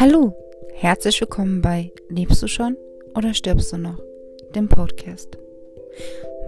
Hallo, 0.00 0.34
herzlich 0.74 1.20
willkommen 1.20 1.62
bei 1.62 1.92
Lebst 2.08 2.42
du 2.42 2.48
schon 2.48 2.76
oder 3.14 3.32
stirbst 3.32 3.72
du 3.72 3.78
noch? 3.78 4.00
Dem 4.52 4.68
Podcast. 4.68 5.38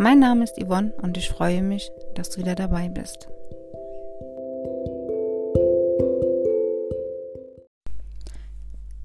Mein 0.00 0.18
Name 0.18 0.42
ist 0.42 0.60
Yvonne 0.60 0.92
und 1.00 1.16
ich 1.16 1.28
freue 1.28 1.62
mich, 1.62 1.88
dass 2.16 2.30
du 2.30 2.40
wieder 2.40 2.56
dabei 2.56 2.88
bist. 2.88 3.28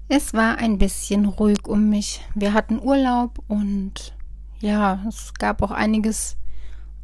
Es 0.08 0.34
war 0.34 0.58
ein 0.58 0.76
bisschen 0.76 1.26
ruhig 1.26 1.68
um 1.68 1.88
mich. 1.88 2.20
Wir 2.34 2.52
hatten 2.52 2.82
Urlaub 2.82 3.38
und 3.46 4.12
ja, 4.58 5.04
es 5.08 5.34
gab 5.34 5.62
auch 5.62 5.70
einiges, 5.70 6.36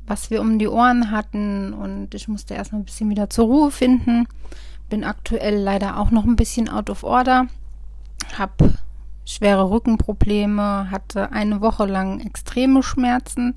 was 0.09 0.33
wir 0.33 0.41
um 0.41 0.59
die 0.59 0.66
Ohren 0.66 1.12
hatten 1.12 1.73
und 1.73 2.16
ich 2.16 2.27
musste 2.27 2.55
erstmal 2.55 2.80
ein 2.80 2.87
bisschen 2.87 3.11
wieder 3.11 3.30
zur 3.30 3.47
Ruhe 3.47 3.70
finden. 3.70 4.27
Bin 4.88 5.05
aktuell 5.05 5.56
leider 5.56 5.98
auch 5.98 6.10
noch 6.10 6.24
ein 6.24 6.37
bisschen 6.37 6.69
out 6.69 6.91
of 6.91 7.05
order. 7.05 7.46
Hab 8.37 8.62
schwere 9.24 9.70
Rückenprobleme, 9.70 10.91
hatte 10.91 11.33
eine 11.33 11.60
Woche 11.60 11.84
lang 11.84 12.20
extreme 12.20 12.83
Schmerzen. 12.83 13.55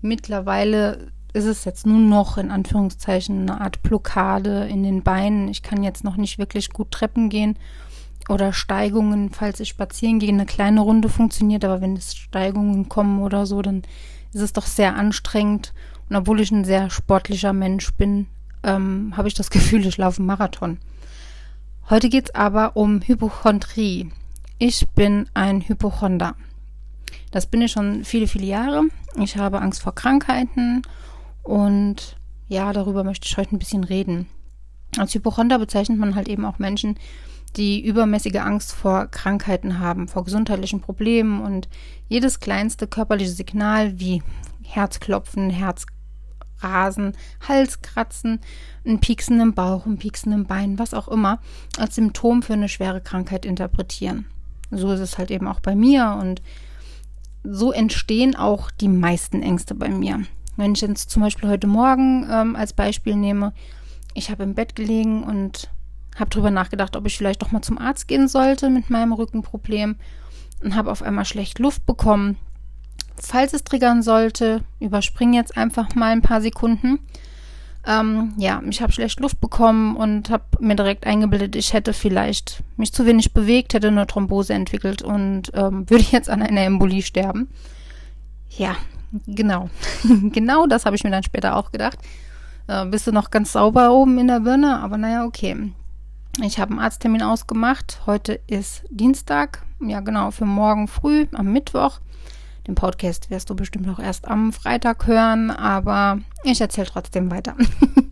Mittlerweile 0.00 1.08
ist 1.32 1.46
es 1.46 1.64
jetzt 1.64 1.84
nur 1.84 1.98
noch 1.98 2.38
in 2.38 2.52
Anführungszeichen 2.52 3.40
eine 3.40 3.60
Art 3.60 3.82
Blockade 3.82 4.66
in 4.66 4.84
den 4.84 5.02
Beinen. 5.02 5.48
Ich 5.48 5.62
kann 5.62 5.82
jetzt 5.82 6.04
noch 6.04 6.16
nicht 6.16 6.38
wirklich 6.38 6.70
gut 6.70 6.92
Treppen 6.92 7.28
gehen 7.28 7.58
oder 8.28 8.52
Steigungen, 8.52 9.30
falls 9.30 9.58
ich 9.58 9.70
spazieren 9.70 10.20
gehe. 10.20 10.28
Eine 10.28 10.46
kleine 10.46 10.80
Runde 10.80 11.08
funktioniert, 11.08 11.64
aber 11.64 11.80
wenn 11.80 11.96
es 11.96 12.14
Steigungen 12.14 12.88
kommen 12.88 13.20
oder 13.20 13.46
so, 13.46 13.62
dann 13.62 13.82
ist 14.32 14.42
es 14.42 14.52
doch 14.52 14.66
sehr 14.66 14.94
anstrengend. 14.94 15.74
Und 16.08 16.16
obwohl 16.16 16.40
ich 16.40 16.52
ein 16.52 16.64
sehr 16.64 16.88
sportlicher 16.88 17.52
Mensch 17.52 17.92
bin, 17.94 18.28
ähm, 18.64 19.12
habe 19.16 19.28
ich 19.28 19.34
das 19.34 19.50
Gefühl, 19.50 19.86
ich 19.86 19.96
laufe 19.96 20.18
einen 20.18 20.26
Marathon. 20.26 20.78
Heute 21.90 22.08
geht 22.08 22.26
es 22.26 22.34
aber 22.34 22.76
um 22.76 23.02
Hypochondrie. 23.02 24.10
Ich 24.58 24.88
bin 24.94 25.28
ein 25.34 25.60
Hypochonder. 25.60 26.34
Das 27.30 27.46
bin 27.46 27.60
ich 27.60 27.72
schon 27.72 28.04
viele, 28.04 28.26
viele 28.26 28.46
Jahre. 28.46 28.84
Ich 29.16 29.36
habe 29.36 29.60
Angst 29.60 29.82
vor 29.82 29.94
Krankheiten 29.94 30.82
und 31.42 32.16
ja, 32.48 32.72
darüber 32.72 33.04
möchte 33.04 33.26
ich 33.26 33.36
heute 33.36 33.54
ein 33.54 33.58
bisschen 33.58 33.84
reden. 33.84 34.26
Als 34.96 35.14
Hypochonder 35.14 35.58
bezeichnet 35.58 35.98
man 35.98 36.14
halt 36.14 36.28
eben 36.28 36.44
auch 36.44 36.58
Menschen, 36.58 36.96
die 37.56 37.84
übermäßige 37.84 38.36
Angst 38.36 38.72
vor 38.72 39.06
Krankheiten 39.06 39.78
haben, 39.78 40.08
vor 40.08 40.24
gesundheitlichen 40.24 40.80
Problemen 40.80 41.40
und 41.42 41.68
jedes 42.08 42.40
kleinste 42.40 42.86
körperliche 42.86 43.30
Signal 43.30 43.98
wie 43.98 44.22
Herzklopfen, 44.62 45.50
Herz 45.50 45.86
Rasen, 46.64 47.12
Halskratzen, 47.46 48.40
ein 48.86 48.98
Pieksen 48.98 49.40
im 49.40 49.54
Bauch, 49.54 49.86
ein 49.86 49.98
Pieksen 49.98 50.32
im 50.32 50.46
Bein, 50.46 50.78
was 50.78 50.94
auch 50.94 51.08
immer, 51.08 51.38
als 51.78 51.94
Symptom 51.94 52.42
für 52.42 52.54
eine 52.54 52.68
schwere 52.68 53.00
Krankheit 53.00 53.44
interpretieren. 53.44 54.26
So 54.70 54.90
ist 54.92 55.00
es 55.00 55.18
halt 55.18 55.30
eben 55.30 55.46
auch 55.46 55.60
bei 55.60 55.76
mir 55.76 56.18
und 56.20 56.42
so 57.44 57.72
entstehen 57.72 58.34
auch 58.34 58.70
die 58.70 58.88
meisten 58.88 59.42
Ängste 59.42 59.74
bei 59.74 59.90
mir. 59.90 60.22
Wenn 60.56 60.72
ich 60.72 60.80
jetzt 60.80 61.10
zum 61.10 61.22
Beispiel 61.22 61.48
heute 61.48 61.66
Morgen 61.66 62.26
ähm, 62.30 62.56
als 62.56 62.72
Beispiel 62.72 63.14
nehme, 63.16 63.52
ich 64.14 64.30
habe 64.30 64.44
im 64.44 64.54
Bett 64.54 64.74
gelegen 64.74 65.22
und 65.22 65.68
habe 66.16 66.30
darüber 66.30 66.50
nachgedacht, 66.50 66.96
ob 66.96 67.06
ich 67.06 67.18
vielleicht 67.18 67.42
doch 67.42 67.50
mal 67.50 67.62
zum 67.62 67.76
Arzt 67.78 68.08
gehen 68.08 68.28
sollte 68.28 68.70
mit 68.70 68.88
meinem 68.88 69.12
Rückenproblem 69.12 69.96
und 70.62 70.74
habe 70.74 70.90
auf 70.90 71.02
einmal 71.02 71.24
schlecht 71.24 71.58
Luft 71.58 71.84
bekommen 71.86 72.38
falls 73.20 73.52
es 73.52 73.64
triggern 73.64 74.02
sollte, 74.02 74.62
überspringe 74.80 75.36
jetzt 75.36 75.56
einfach 75.56 75.94
mal 75.94 76.12
ein 76.12 76.22
paar 76.22 76.40
Sekunden. 76.40 77.00
Ähm, 77.86 78.32
ja, 78.38 78.62
ich 78.68 78.80
habe 78.80 78.92
schlecht 78.92 79.20
Luft 79.20 79.40
bekommen 79.40 79.96
und 79.96 80.30
habe 80.30 80.44
mir 80.58 80.74
direkt 80.74 81.06
eingebildet, 81.06 81.54
ich 81.54 81.74
hätte 81.74 81.92
vielleicht 81.92 82.62
mich 82.76 82.92
zu 82.92 83.04
wenig 83.04 83.34
bewegt, 83.34 83.74
hätte 83.74 83.88
eine 83.88 84.06
Thrombose 84.06 84.54
entwickelt 84.54 85.02
und 85.02 85.50
ähm, 85.54 85.88
würde 85.90 86.04
jetzt 86.10 86.30
an 86.30 86.42
einer 86.42 86.62
Embolie 86.62 87.02
sterben. 87.02 87.50
Ja, 88.50 88.76
genau. 89.26 89.68
genau 90.32 90.66
das 90.66 90.86
habe 90.86 90.96
ich 90.96 91.04
mir 91.04 91.10
dann 91.10 91.22
später 91.22 91.56
auch 91.56 91.72
gedacht. 91.72 91.98
Äh, 92.68 92.86
bist 92.86 93.06
du 93.06 93.12
noch 93.12 93.30
ganz 93.30 93.52
sauber 93.52 93.92
oben 93.92 94.18
in 94.18 94.28
der 94.28 94.40
Birne? 94.40 94.80
Aber 94.80 94.96
naja, 94.96 95.24
okay. 95.24 95.72
Ich 96.42 96.58
habe 96.58 96.72
einen 96.72 96.80
Arzttermin 96.80 97.22
ausgemacht. 97.22 98.00
Heute 98.06 98.40
ist 98.46 98.84
Dienstag. 98.90 99.62
Ja, 99.80 100.00
genau, 100.00 100.30
für 100.30 100.46
morgen 100.46 100.88
früh 100.88 101.26
am 101.32 101.52
Mittwoch. 101.52 102.00
Den 102.66 102.74
Podcast 102.74 103.30
wirst 103.30 103.50
du 103.50 103.54
bestimmt 103.54 103.86
noch 103.86 103.98
erst 103.98 104.26
am 104.26 104.52
Freitag 104.52 105.06
hören, 105.06 105.50
aber 105.50 106.20
ich 106.44 106.60
erzähle 106.60 106.86
trotzdem 106.86 107.30
weiter. 107.30 107.56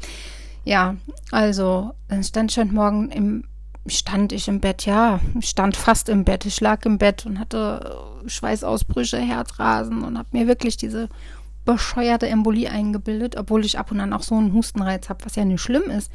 ja, 0.65 0.97
also 1.31 1.95
stand 2.23 2.53
schon 2.53 2.75
morgen 2.75 3.11
im 3.11 3.45
stand 3.87 4.33
ich 4.33 4.47
im 4.47 4.61
Bett, 4.61 4.87
ja, 4.87 5.21
stand 5.41 5.77
fast 5.77 6.09
im 6.09 6.25
Bett. 6.25 6.47
Ich 6.47 6.61
lag 6.61 6.85
im 6.85 6.99
Bett 6.99 7.27
und 7.27 7.39
hatte 7.39 7.99
Schweißausbrüche, 8.27 9.19
Herzrasen 9.19 10.05
und 10.05 10.19
habe 10.19 10.29
mir 10.33 10.47
wirklich 10.47 10.77
diese 10.77 11.09
bescheuerte 11.65 12.29
Embolie 12.29 12.71
eingebildet, 12.71 13.37
obwohl 13.37 13.65
ich 13.65 13.79
ab 13.79 13.91
und 13.91 14.01
an 14.01 14.13
auch 14.13 14.23
so 14.23 14.37
einen 14.37 14.53
Hustenreiz 14.53 15.09
habe, 15.09 15.25
was 15.25 15.37
ja 15.37 15.45
nicht 15.45 15.61
schlimm 15.61 15.91
ist. 15.91 16.13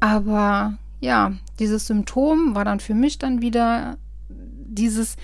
Aber 0.00 0.74
ja, 1.00 1.32
dieses 1.58 1.86
Symptom 1.86 2.54
war 2.54 2.64
dann 2.64 2.80
für 2.80 2.94
mich 2.94 3.18
dann 3.18 3.40
wieder 3.40 3.96
dieses, 4.66 5.16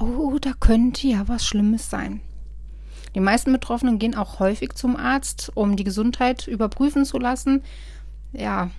oh, 0.00 0.38
da 0.40 0.52
könnte 0.58 1.06
ja 1.06 1.28
was 1.28 1.46
Schlimmes 1.46 1.90
sein. 1.90 2.20
Die 3.14 3.20
meisten 3.20 3.52
Betroffenen 3.52 3.98
gehen 3.98 4.14
auch 4.14 4.38
häufig 4.38 4.74
zum 4.74 4.96
Arzt, 4.96 5.50
um 5.54 5.76
die 5.76 5.84
Gesundheit 5.84 6.46
überprüfen 6.46 7.04
zu 7.04 7.18
lassen. 7.18 7.62
Ja, 8.32 8.70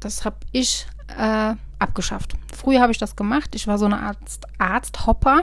das 0.00 0.24
habe 0.24 0.38
ich 0.52 0.86
äh, 1.16 1.54
abgeschafft. 1.78 2.34
Früher 2.52 2.80
habe 2.80 2.92
ich 2.92 2.98
das 2.98 3.16
gemacht. 3.16 3.54
Ich 3.54 3.66
war 3.66 3.78
so 3.78 3.86
eine 3.86 4.00
Arzt 4.00 4.46
Arzthopper. 4.58 5.42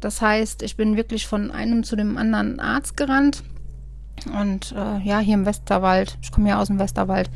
Das 0.00 0.22
heißt, 0.22 0.62
ich 0.62 0.76
bin 0.76 0.96
wirklich 0.96 1.26
von 1.26 1.50
einem 1.50 1.84
zu 1.84 1.96
dem 1.96 2.16
anderen 2.16 2.60
Arzt 2.60 2.96
gerannt. 2.96 3.42
Und 4.32 4.72
äh, 4.72 4.98
ja, 5.00 5.18
hier 5.18 5.34
im 5.34 5.46
Westerwald, 5.46 6.18
ich 6.22 6.32
komme 6.32 6.48
ja 6.48 6.60
aus 6.60 6.68
dem 6.68 6.78
Westerwald, 6.78 7.30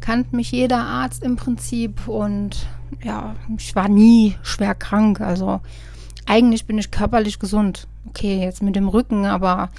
kannte 0.00 0.34
mich 0.34 0.50
jeder 0.50 0.82
Arzt 0.82 1.22
im 1.22 1.36
Prinzip. 1.36 2.08
Und 2.08 2.66
ja, 3.02 3.36
ich 3.56 3.74
war 3.76 3.88
nie 3.88 4.36
schwer 4.42 4.74
krank. 4.74 5.20
Also 5.20 5.60
eigentlich 6.26 6.66
bin 6.66 6.78
ich 6.78 6.90
körperlich 6.90 7.38
gesund. 7.38 7.86
Okay, 8.08 8.40
jetzt 8.40 8.62
mit 8.62 8.76
dem 8.76 8.88
Rücken, 8.88 9.24
aber 9.24 9.70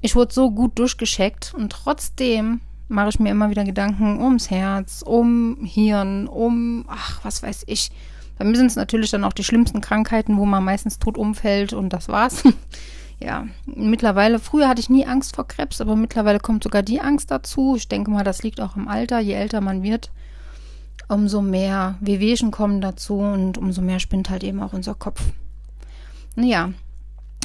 ich 0.00 0.16
wurde 0.16 0.34
so 0.34 0.50
gut 0.50 0.78
durchgescheckt 0.78 1.54
und 1.56 1.70
trotzdem 1.70 2.60
mache 2.88 3.08
ich 3.08 3.20
mir 3.20 3.30
immer 3.30 3.50
wieder 3.50 3.64
Gedanken 3.64 4.20
ums 4.20 4.50
Herz, 4.50 5.02
um 5.06 5.58
Hirn, 5.64 6.26
um, 6.26 6.84
ach, 6.88 7.20
was 7.24 7.42
weiß 7.42 7.64
ich. 7.66 7.90
Bei 8.38 8.44
mir 8.44 8.56
sind 8.56 8.66
es 8.66 8.76
natürlich 8.76 9.10
dann 9.10 9.24
auch 9.24 9.32
die 9.32 9.44
schlimmsten 9.44 9.80
Krankheiten, 9.80 10.38
wo 10.38 10.44
man 10.44 10.64
meistens 10.64 10.98
tot 10.98 11.16
umfällt 11.16 11.72
und 11.72 11.92
das 11.92 12.08
war's. 12.08 12.42
ja, 13.20 13.46
mittlerweile, 13.64 14.38
früher 14.38 14.68
hatte 14.68 14.80
ich 14.80 14.90
nie 14.90 15.06
Angst 15.06 15.36
vor 15.36 15.46
Krebs, 15.46 15.80
aber 15.80 15.96
mittlerweile 15.96 16.40
kommt 16.40 16.64
sogar 16.64 16.82
die 16.82 17.00
Angst 17.00 17.30
dazu. 17.30 17.76
Ich 17.76 17.88
denke 17.88 18.10
mal, 18.10 18.24
das 18.24 18.42
liegt 18.42 18.60
auch 18.60 18.76
im 18.76 18.88
Alter. 18.88 19.20
Je 19.20 19.34
älter 19.34 19.60
man 19.60 19.82
wird, 19.82 20.10
umso 21.08 21.42
mehr 21.42 21.96
Wehwehchen 22.00 22.50
kommen 22.50 22.80
dazu 22.80 23.18
und 23.18 23.56
umso 23.56 23.82
mehr 23.82 24.00
spinnt 24.00 24.30
halt 24.30 24.42
eben 24.42 24.62
auch 24.62 24.72
unser 24.72 24.94
Kopf. 24.94 25.22
Ja, 26.36 26.72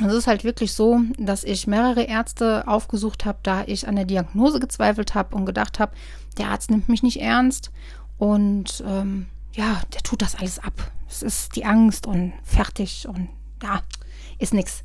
es 0.05 0.13
ist 0.13 0.27
halt 0.27 0.43
wirklich 0.43 0.73
so, 0.73 1.01
dass 1.17 1.43
ich 1.43 1.67
mehrere 1.67 2.03
Ärzte 2.03 2.67
aufgesucht 2.67 3.25
habe, 3.25 3.39
da 3.43 3.63
ich 3.65 3.87
an 3.87 3.95
der 3.95 4.05
Diagnose 4.05 4.59
gezweifelt 4.59 5.13
habe 5.13 5.35
und 5.35 5.45
gedacht 5.45 5.79
habe, 5.79 5.91
der 6.37 6.49
Arzt 6.49 6.71
nimmt 6.71 6.89
mich 6.89 7.03
nicht 7.03 7.21
ernst 7.21 7.71
und 8.17 8.83
ähm, 8.87 9.27
ja, 9.53 9.81
der 9.93 10.01
tut 10.01 10.21
das 10.21 10.35
alles 10.35 10.59
ab. 10.59 10.91
Es 11.09 11.23
ist 11.23 11.55
die 11.55 11.65
Angst 11.65 12.07
und 12.07 12.33
fertig 12.43 13.07
und 13.07 13.29
ja, 13.61 13.81
ist 14.37 14.53
nix. 14.53 14.83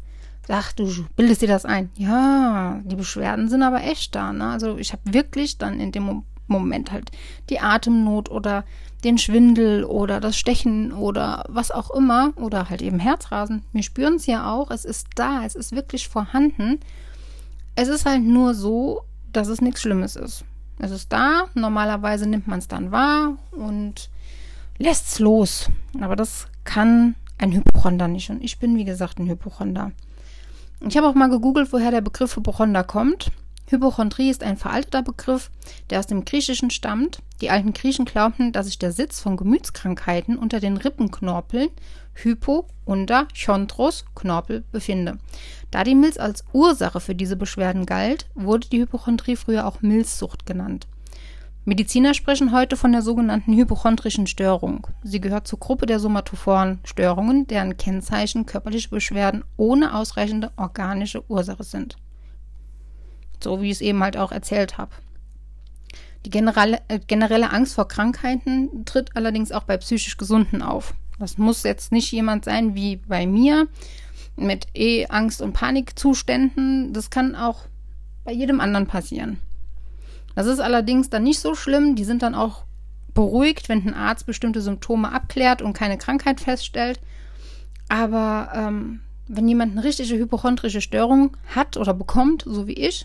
Ach, 0.48 0.72
du 0.72 1.06
bildest 1.16 1.43
dir 1.43 1.48
das 1.48 1.64
ein. 1.64 1.91
Ja, 1.97 2.81
die 2.84 2.97
Beschwerden 2.97 3.48
sind 3.48 3.62
aber 3.62 3.82
echt 3.82 4.14
da. 4.14 4.32
Ne? 4.32 4.50
Also 4.50 4.76
ich 4.76 4.93
habe 4.93 5.03
wirklich 5.14 5.59
dann 5.59 5.81
in 5.81 5.93
dem 5.93 6.25
Moment 6.46 6.93
halt 6.93 7.11
die 7.50 7.61
Atemnot 7.61 8.31
oder 8.31 8.64
den 9.05 9.19
Schwindel 9.19 9.85
oder 9.85 10.20
das 10.20 10.37
Stechen 10.37 10.93
oder 10.93 11.44
was 11.49 11.70
auch 11.70 11.91
immer 11.91 12.32
oder 12.37 12.70
halt 12.70 12.82
eben 12.82 12.99
Herzrasen. 12.99 13.62
Wir 13.73 13.82
spüren 13.82 14.14
es 14.14 14.26
ja 14.26 14.50
auch, 14.52 14.70
es 14.70 14.85
ist 14.85 15.08
da, 15.14 15.44
es 15.44 15.55
ist 15.55 15.73
wirklich 15.73 16.08
vorhanden. 16.08 16.81
Es 17.76 17.88
ist 17.88 18.06
halt 18.06 18.23
nur 18.23 18.55
so, 18.55 19.02
dass 19.32 19.49
es 19.49 19.61
nichts 19.61 19.82
Schlimmes 19.82 20.17
ist. 20.17 20.44
Es 20.79 20.91
ist 20.91 21.12
da, 21.12 21.46
normalerweise 21.55 22.29
nimmt 22.29 22.47
man 22.47 22.58
es 22.58 22.69
dann 22.69 22.93
wahr 22.93 23.37
und 23.52 24.11
lässt 24.79 25.12
es 25.12 25.19
los. 25.19 25.69
Aber 26.00 26.17
das 26.17 26.47
kann 26.64 27.14
ein 27.38 27.52
Hypochonder 27.52 28.08
nicht 28.08 28.31
und 28.31 28.43
ich 28.43 28.58
bin 28.58 28.76
wie 28.76 28.85
gesagt 28.85 29.19
ein 29.19 29.29
Hypochonder. 29.29 29.93
Ich 30.81 30.97
habe 30.97 31.08
auch 31.08 31.14
mal 31.14 31.31
gegoogelt, 31.31 31.73
woher 31.73 31.90
der 31.90 32.00
Begriff 32.00 32.37
Hypochonder 32.37 32.85
kommt. 32.85 33.31
Hypochondrie 33.66 34.28
ist 34.28 34.43
ein 34.43 34.56
veralteter 34.56 35.02
Begriff, 35.02 35.50
der 35.88 35.99
aus 35.99 36.06
dem 36.06 36.25
Griechischen 36.25 36.70
stammt. 36.70 37.20
Die 37.40 37.50
alten 37.50 37.72
Griechen 37.72 38.05
glaubten, 38.05 38.52
dass 38.52 38.66
sich 38.66 38.78
der 38.78 38.93
Sitz 38.93 39.20
von 39.20 39.37
Gemütskrankheiten 39.37 40.37
unter 40.37 40.61
den 40.61 40.76
Rippenknorpeln 40.76 41.70
Hypo, 42.14 42.66
unter, 42.84 43.26
Chondros, 43.34 44.05
Knorpel 44.14 44.64
befinde. 44.70 45.19
Da 45.70 45.82
die 45.82 45.94
Milz 45.94 46.19
als 46.19 46.44
Ursache 46.52 47.00
für 47.00 47.14
diese 47.14 47.37
Beschwerden 47.37 47.87
galt, 47.87 48.26
wurde 48.34 48.69
die 48.69 48.81
Hypochondrie 48.81 49.37
früher 49.37 49.66
auch 49.66 49.82
Milzsucht 49.82 50.46
genannt. 50.46 50.87
Mediziner 51.66 52.12
sprechen 52.12 52.52
heute 52.52 52.76
von 52.76 52.93
der 52.93 53.00
sogenannten 53.00 53.56
hypochondrischen 53.56 54.26
Störung. 54.26 54.87
Sie 55.02 55.20
gehört 55.20 55.49
zur 55.49 55.58
Gruppe 55.58 55.87
der 55.87 55.99
somatophoren 55.99 56.78
Störungen, 56.84 57.46
deren 57.46 57.78
Kennzeichen 57.78 58.44
körperliche 58.44 58.90
Beschwerden 58.90 59.44
ohne 59.56 59.94
ausreichende 59.94 60.52
organische 60.56 61.28
Ursache 61.31 61.64
sind. 61.64 61.96
So 63.44 63.62
wie 63.62 63.67
ich 63.67 63.76
es 63.76 63.81
eben 63.81 64.02
halt 64.02 64.17
auch 64.17 64.32
erzählt 64.32 64.79
habe. 64.79 64.91
Die 66.25 66.31
generelle, 66.31 66.81
äh, 66.88 66.99
generelle 66.99 67.52
Angst 67.52 67.75
vor 67.75 67.87
Krankheiten 67.87 68.85
tritt 68.85 69.17
allerdings 69.17 69.52
auch 69.52 69.64
bei 69.64 69.76
psychisch 69.76 70.17
Gesunden 70.17 70.62
auf. 70.62 70.94
Das 71.19 71.38
muss 71.38 71.62
jetzt 71.62 71.93
nicht 71.93 72.11
jemand 72.12 72.44
sein 72.44 72.75
wie 72.75 72.96
bei 72.96 73.26
mir 73.26 73.69
mit 74.37 74.67
eh 74.75 75.06
Angst- 75.06 75.43
und 75.43 75.52
Panikzuständen. 75.52 76.93
Das 76.93 77.11
kann 77.11 77.37
auch 77.37 77.67
bei 78.25 78.32
jedem 78.32 78.61
anderen 78.61 78.87
passieren. 78.87 79.38
Das 80.35 80.47
ist 80.47 80.61
allerdings 80.61 81.11
dann 81.11 81.23
nicht 81.23 81.38
so 81.38 81.55
schlimm. 81.55 81.94
Die 81.94 82.05
sind 82.05 82.23
dann 82.23 82.35
auch 82.35 82.64
beruhigt, 83.12 83.69
wenn 83.69 83.87
ein 83.87 83.94
Arzt 83.94 84.26
bestimmte 84.26 84.61
Symptome 84.61 85.12
abklärt 85.12 85.62
und 85.62 85.75
keine 85.75 85.99
Krankheit 85.99 86.40
feststellt. 86.40 87.00
Aber 87.88 88.50
ähm, 88.55 89.00
wenn 89.29 89.47
jemand 89.47 89.73
eine 89.73 89.85
richtige 89.85 90.17
hypochondrische 90.17 90.81
Störung 90.81 91.37
hat 91.55 91.76
oder 91.76 91.94
bekommt, 91.94 92.43
so 92.47 92.67
wie 92.67 92.73
ich, 92.73 93.05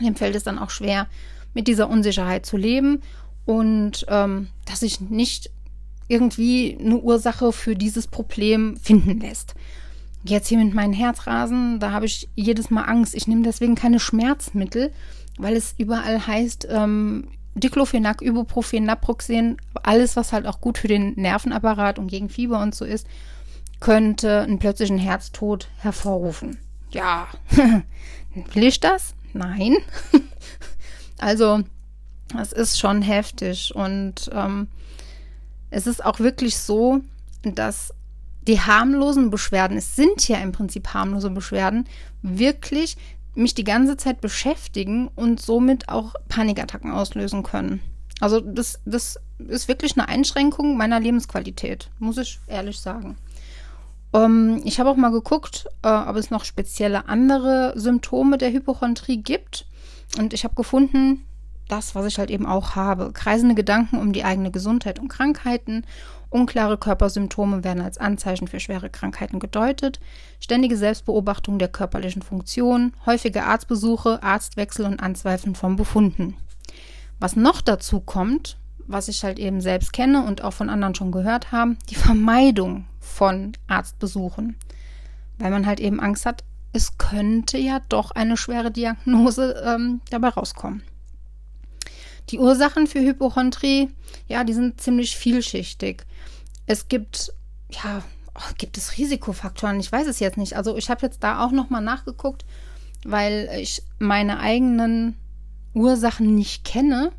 dem 0.00 0.16
fällt 0.16 0.34
es 0.34 0.44
dann 0.44 0.58
auch 0.58 0.70
schwer, 0.70 1.06
mit 1.52 1.68
dieser 1.68 1.88
Unsicherheit 1.88 2.46
zu 2.46 2.56
leben 2.56 3.00
und 3.44 4.06
ähm, 4.08 4.48
dass 4.64 4.80
sich 4.80 5.00
nicht 5.00 5.50
irgendwie 6.08 6.76
eine 6.78 6.98
Ursache 6.98 7.52
für 7.52 7.76
dieses 7.76 8.06
Problem 8.06 8.76
finden 8.76 9.20
lässt. 9.20 9.54
Jetzt 10.24 10.48
hier 10.48 10.58
mit 10.58 10.74
meinen 10.74 10.92
Herzrasen, 10.92 11.80
da 11.80 11.92
habe 11.92 12.06
ich 12.06 12.28
jedes 12.34 12.70
Mal 12.70 12.82
Angst. 12.82 13.14
Ich 13.14 13.26
nehme 13.26 13.42
deswegen 13.42 13.74
keine 13.74 14.00
Schmerzmittel, 14.00 14.90
weil 15.38 15.54
es 15.54 15.74
überall 15.78 16.26
heißt, 16.26 16.66
ähm, 16.70 17.28
Diclofenac, 17.54 18.20
Ibuprofen, 18.22 18.84
Naproxen, 18.84 19.58
alles, 19.82 20.16
was 20.16 20.32
halt 20.32 20.46
auch 20.46 20.60
gut 20.60 20.78
für 20.78 20.88
den 20.88 21.14
Nervenapparat 21.14 21.98
und 21.98 22.08
gegen 22.08 22.28
Fieber 22.28 22.60
und 22.60 22.74
so 22.74 22.84
ist, 22.84 23.06
könnte 23.80 24.40
einen 24.40 24.58
plötzlichen 24.58 24.98
Herztod 24.98 25.68
hervorrufen. 25.78 26.58
Ja, 26.90 27.28
will 28.54 28.64
ich 28.64 28.80
das? 28.80 29.14
Nein. 29.34 29.76
also, 31.18 31.62
es 32.40 32.52
ist 32.52 32.78
schon 32.78 33.02
heftig 33.02 33.74
und 33.74 34.30
ähm, 34.32 34.68
es 35.70 35.86
ist 35.86 36.04
auch 36.04 36.20
wirklich 36.20 36.56
so, 36.56 37.00
dass 37.42 37.92
die 38.46 38.60
harmlosen 38.60 39.30
Beschwerden, 39.30 39.76
es 39.76 39.96
sind 39.96 40.26
ja 40.28 40.38
im 40.38 40.52
Prinzip 40.52 40.94
harmlose 40.94 41.30
Beschwerden, 41.30 41.86
wirklich 42.22 42.96
mich 43.34 43.54
die 43.54 43.64
ganze 43.64 43.96
Zeit 43.96 44.20
beschäftigen 44.20 45.08
und 45.08 45.40
somit 45.40 45.88
auch 45.88 46.14
Panikattacken 46.28 46.92
auslösen 46.92 47.42
können. 47.42 47.80
Also 48.20 48.40
das, 48.40 48.80
das 48.84 49.18
ist 49.38 49.66
wirklich 49.66 49.98
eine 49.98 50.08
Einschränkung 50.08 50.76
meiner 50.76 51.00
Lebensqualität, 51.00 51.90
muss 51.98 52.18
ich 52.18 52.38
ehrlich 52.46 52.78
sagen. 52.78 53.16
Ähm, 54.14 54.62
ich 54.64 54.80
habe 54.80 54.88
auch 54.90 54.96
mal 54.96 55.10
geguckt, 55.10 55.66
äh, 55.82 55.88
ob 55.88 56.16
es 56.16 56.30
noch 56.30 56.44
spezielle 56.44 57.08
andere 57.08 57.72
Symptome 57.76 58.38
der 58.38 58.52
Hypochondrie 58.52 59.18
gibt. 59.18 59.66
Und 60.18 60.32
ich 60.32 60.44
habe 60.44 60.54
gefunden, 60.54 61.26
das, 61.68 61.94
was 61.94 62.06
ich 62.06 62.18
halt 62.18 62.30
eben 62.30 62.46
auch 62.46 62.76
habe. 62.76 63.12
Kreisende 63.12 63.54
Gedanken 63.54 63.98
um 63.98 64.12
die 64.12 64.24
eigene 64.24 64.50
Gesundheit 64.50 64.98
und 64.98 65.08
Krankheiten 65.08 65.84
Unklare 66.34 66.76
Körpersymptome 66.78 67.62
werden 67.62 67.80
als 67.80 67.96
Anzeichen 67.96 68.48
für 68.48 68.58
schwere 68.58 68.90
Krankheiten 68.90 69.38
gedeutet, 69.38 70.00
ständige 70.40 70.76
Selbstbeobachtung 70.76 71.60
der 71.60 71.68
körperlichen 71.68 72.22
Funktion, 72.22 72.92
häufige 73.06 73.44
Arztbesuche, 73.44 74.20
Arztwechsel 74.20 74.84
und 74.84 74.98
Anzweifeln 74.98 75.54
von 75.54 75.76
Befunden. 75.76 76.36
Was 77.20 77.36
noch 77.36 77.60
dazu 77.60 78.00
kommt, 78.00 78.56
was 78.78 79.06
ich 79.06 79.22
halt 79.22 79.38
eben 79.38 79.60
selbst 79.60 79.92
kenne 79.92 80.24
und 80.24 80.42
auch 80.42 80.54
von 80.54 80.70
anderen 80.70 80.96
schon 80.96 81.12
gehört 81.12 81.52
haben, 81.52 81.78
die 81.88 81.94
Vermeidung 81.94 82.86
von 83.14 83.52
Arztbesuchen. 83.68 84.56
Weil 85.38 85.50
man 85.50 85.66
halt 85.66 85.80
eben 85.80 86.00
Angst 86.00 86.26
hat, 86.26 86.44
es 86.72 86.98
könnte 86.98 87.56
ja 87.56 87.80
doch 87.88 88.10
eine 88.10 88.36
schwere 88.36 88.70
Diagnose 88.70 89.62
ähm, 89.64 90.00
dabei 90.10 90.28
rauskommen. 90.28 90.82
Die 92.30 92.38
Ursachen 92.38 92.86
für 92.86 93.00
Hypochondrie, 93.00 93.90
ja, 94.28 94.44
die 94.44 94.54
sind 94.54 94.80
ziemlich 94.80 95.16
vielschichtig. 95.16 96.04
Es 96.66 96.88
gibt, 96.88 97.32
ja, 97.70 98.02
oh, 98.34 98.52
gibt 98.58 98.76
es 98.78 98.98
Risikofaktoren? 98.98 99.78
Ich 99.78 99.92
weiß 99.92 100.06
es 100.06 100.20
jetzt 100.20 100.38
nicht. 100.38 100.56
Also 100.56 100.76
ich 100.76 100.90
habe 100.90 101.02
jetzt 101.02 101.22
da 101.22 101.44
auch 101.44 101.52
nochmal 101.52 101.82
nachgeguckt, 101.82 102.44
weil 103.04 103.48
ich 103.60 103.82
meine 103.98 104.40
eigenen 104.40 105.16
Ursachen 105.74 106.34
nicht 106.34 106.64
kenne. 106.64 107.12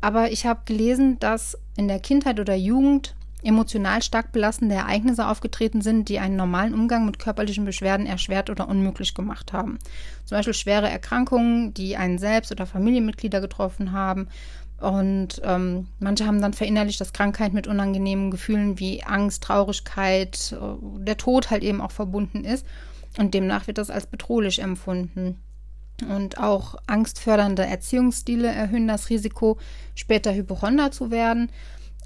Aber 0.00 0.32
ich 0.32 0.46
habe 0.46 0.62
gelesen, 0.64 1.20
dass 1.20 1.56
in 1.76 1.86
der 1.86 2.00
Kindheit 2.00 2.40
oder 2.40 2.54
Jugend 2.54 3.14
emotional 3.42 4.02
stark 4.02 4.32
belastende 4.32 4.74
Ereignisse 4.74 5.26
aufgetreten 5.26 5.82
sind, 5.82 6.08
die 6.08 6.18
einen 6.18 6.36
normalen 6.36 6.74
Umgang 6.74 7.06
mit 7.06 7.18
körperlichen 7.18 7.64
Beschwerden 7.64 8.06
erschwert 8.06 8.50
oder 8.50 8.68
unmöglich 8.68 9.14
gemacht 9.14 9.52
haben. 9.52 9.78
Zum 10.24 10.38
Beispiel 10.38 10.54
schwere 10.54 10.88
Erkrankungen, 10.88 11.74
die 11.74 11.96
einen 11.96 12.18
selbst 12.18 12.52
oder 12.52 12.66
Familienmitglieder 12.66 13.40
getroffen 13.40 13.92
haben 13.92 14.28
und 14.82 15.40
ähm, 15.44 15.86
manche 16.00 16.26
haben 16.26 16.40
dann 16.40 16.54
verinnerlicht, 16.54 17.00
dass 17.00 17.12
Krankheit 17.12 17.52
mit 17.52 17.68
unangenehmen 17.68 18.32
Gefühlen 18.32 18.80
wie 18.80 19.04
Angst, 19.04 19.44
Traurigkeit, 19.44 20.56
äh, 20.60 21.04
der 21.04 21.16
Tod 21.16 21.50
halt 21.50 21.62
eben 21.62 21.80
auch 21.80 21.92
verbunden 21.92 22.44
ist. 22.44 22.66
Und 23.16 23.32
demnach 23.32 23.68
wird 23.68 23.78
das 23.78 23.90
als 23.90 24.06
bedrohlich 24.06 24.60
empfunden. 24.60 25.38
Und 26.08 26.38
auch 26.38 26.74
angstfördernde 26.88 27.64
Erziehungsstile 27.64 28.48
erhöhen 28.48 28.88
das 28.88 29.08
Risiko, 29.08 29.56
später 29.94 30.34
Hypochonder 30.34 30.90
zu 30.90 31.12
werden. 31.12 31.50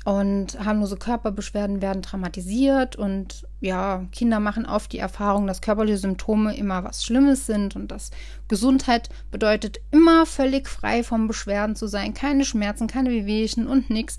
Und 0.07 0.57
harmlose 0.65 0.97
Körperbeschwerden 0.97 1.83
werden 1.83 2.01
dramatisiert 2.01 2.95
und 2.95 3.45
ja, 3.59 4.05
Kinder 4.13 4.39
machen 4.39 4.65
oft 4.65 4.93
die 4.93 5.01
Erfahrung, 5.01 5.49
dass 5.49 5.61
körperliche 5.61 5.99
Symptome 5.99 6.57
immer 6.57 6.85
was 6.85 7.05
Schlimmes 7.05 7.47
sind 7.47 7.75
und 7.75 7.91
dass 7.91 8.13
Gesundheit 8.47 9.09
bedeutet, 9.33 9.79
immer 9.91 10.25
völlig 10.25 10.69
frei 10.69 11.03
von 11.03 11.27
Beschwerden 11.27 11.75
zu 11.75 11.89
sein, 11.89 12.15
keine 12.15 12.45
Schmerzen, 12.45 12.87
keine 12.87 13.11
Wehwehchen 13.11 13.67
und 13.67 13.91
nichts. 13.91 14.19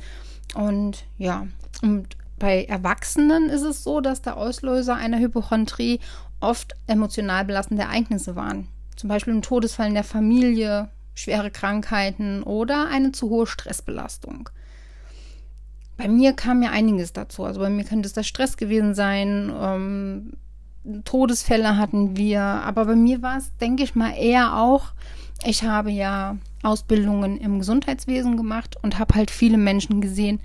Und 0.56 1.06
ja, 1.18 1.48
und 1.81 2.18
bei 2.38 2.66
Erwachsenen 2.66 3.48
ist 3.48 3.63
es 3.63 3.86
so, 3.86 4.01
dass 4.01 4.22
der 4.22 4.36
Auslöser 4.36 4.95
einer 4.95 5.19
Hypochondrie 5.19 6.01
oft 6.42 6.74
emotional 6.88 7.45
belastende 7.45 7.83
Ereignisse 7.83 8.36
waren. 8.36 8.68
Zum 8.98 9.07
Beispiel 9.07 9.36
ein 9.36 9.42
Todesfall 9.42 9.88
in 9.88 9.94
der 9.94 10.04
Familie, 10.04 10.90
schwere 11.16 11.50
Krankheiten 11.50 12.44
oder 12.44 12.90
eine 12.90 13.13
zu 13.13 13.30
hohe 13.30 13.48
Stressbelastung. 13.48 14.50
Bei 15.97 16.07
mir 16.07 16.33
kam 16.33 16.61
ja 16.61 16.69
einiges 16.69 17.11
dazu. 17.13 17.44
Also 17.44 17.59
bei 17.59 17.69
mir 17.69 17.83
könnte 17.83 18.07
es 18.07 18.13
der 18.13 18.23
Stress 18.23 18.56
gewesen 18.57 18.94
sein. 18.94 19.51
Ähm, 19.59 20.33
Todesfälle 21.04 21.77
hatten 21.77 22.16
wir. 22.16 22.42
Aber 22.42 22.85
bei 22.85 22.95
mir 22.95 23.21
war 23.21 23.37
es, 23.37 23.56
denke 23.57 23.83
ich 23.83 23.95
mal, 23.95 24.11
eher 24.11 24.57
auch, 24.57 24.94
ich 25.44 25.63
habe 25.63 25.92
ja 25.92 26.37
Ausbildungen 26.63 27.37
im 27.37 27.59
Gesundheitswesen 27.59 28.37
gemacht 28.37 28.75
und 28.81 28.99
habe 28.99 29.16
halt 29.16 29.31
viele 29.31 29.57
Menschen 29.57 30.01
gesehen, 30.01 30.39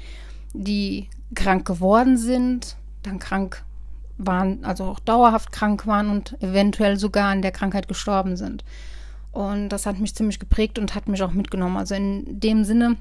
die 0.53 1.09
krank 1.35 1.67
geworden 1.67 2.17
sind, 2.17 2.77
dann 3.03 3.19
krank 3.19 3.65
waren, 4.19 4.65
also 4.65 4.85
auch 4.85 5.01
dauerhaft 5.01 5.53
krank 5.53 5.87
waren 5.87 6.11
und 6.11 6.41
eventuell 6.43 6.99
sogar 6.99 7.31
an 7.31 7.43
der 7.43 7.53
Krankheit 7.53 7.89
gestorben 7.89 8.37
sind. 8.37 8.65
Und 9.33 9.71
das 9.71 9.87
hat 9.87 9.99
mich 9.99 10.15
ziemlich 10.15 10.39
geprägt 10.39 10.79
und 10.79 10.95
hat 10.95 11.09
mich 11.09 11.23
auch 11.23 11.33
mitgenommen. 11.33 11.79
Also 11.79 11.95
in 11.95 12.39
dem 12.39 12.65
Sinne 12.65 12.97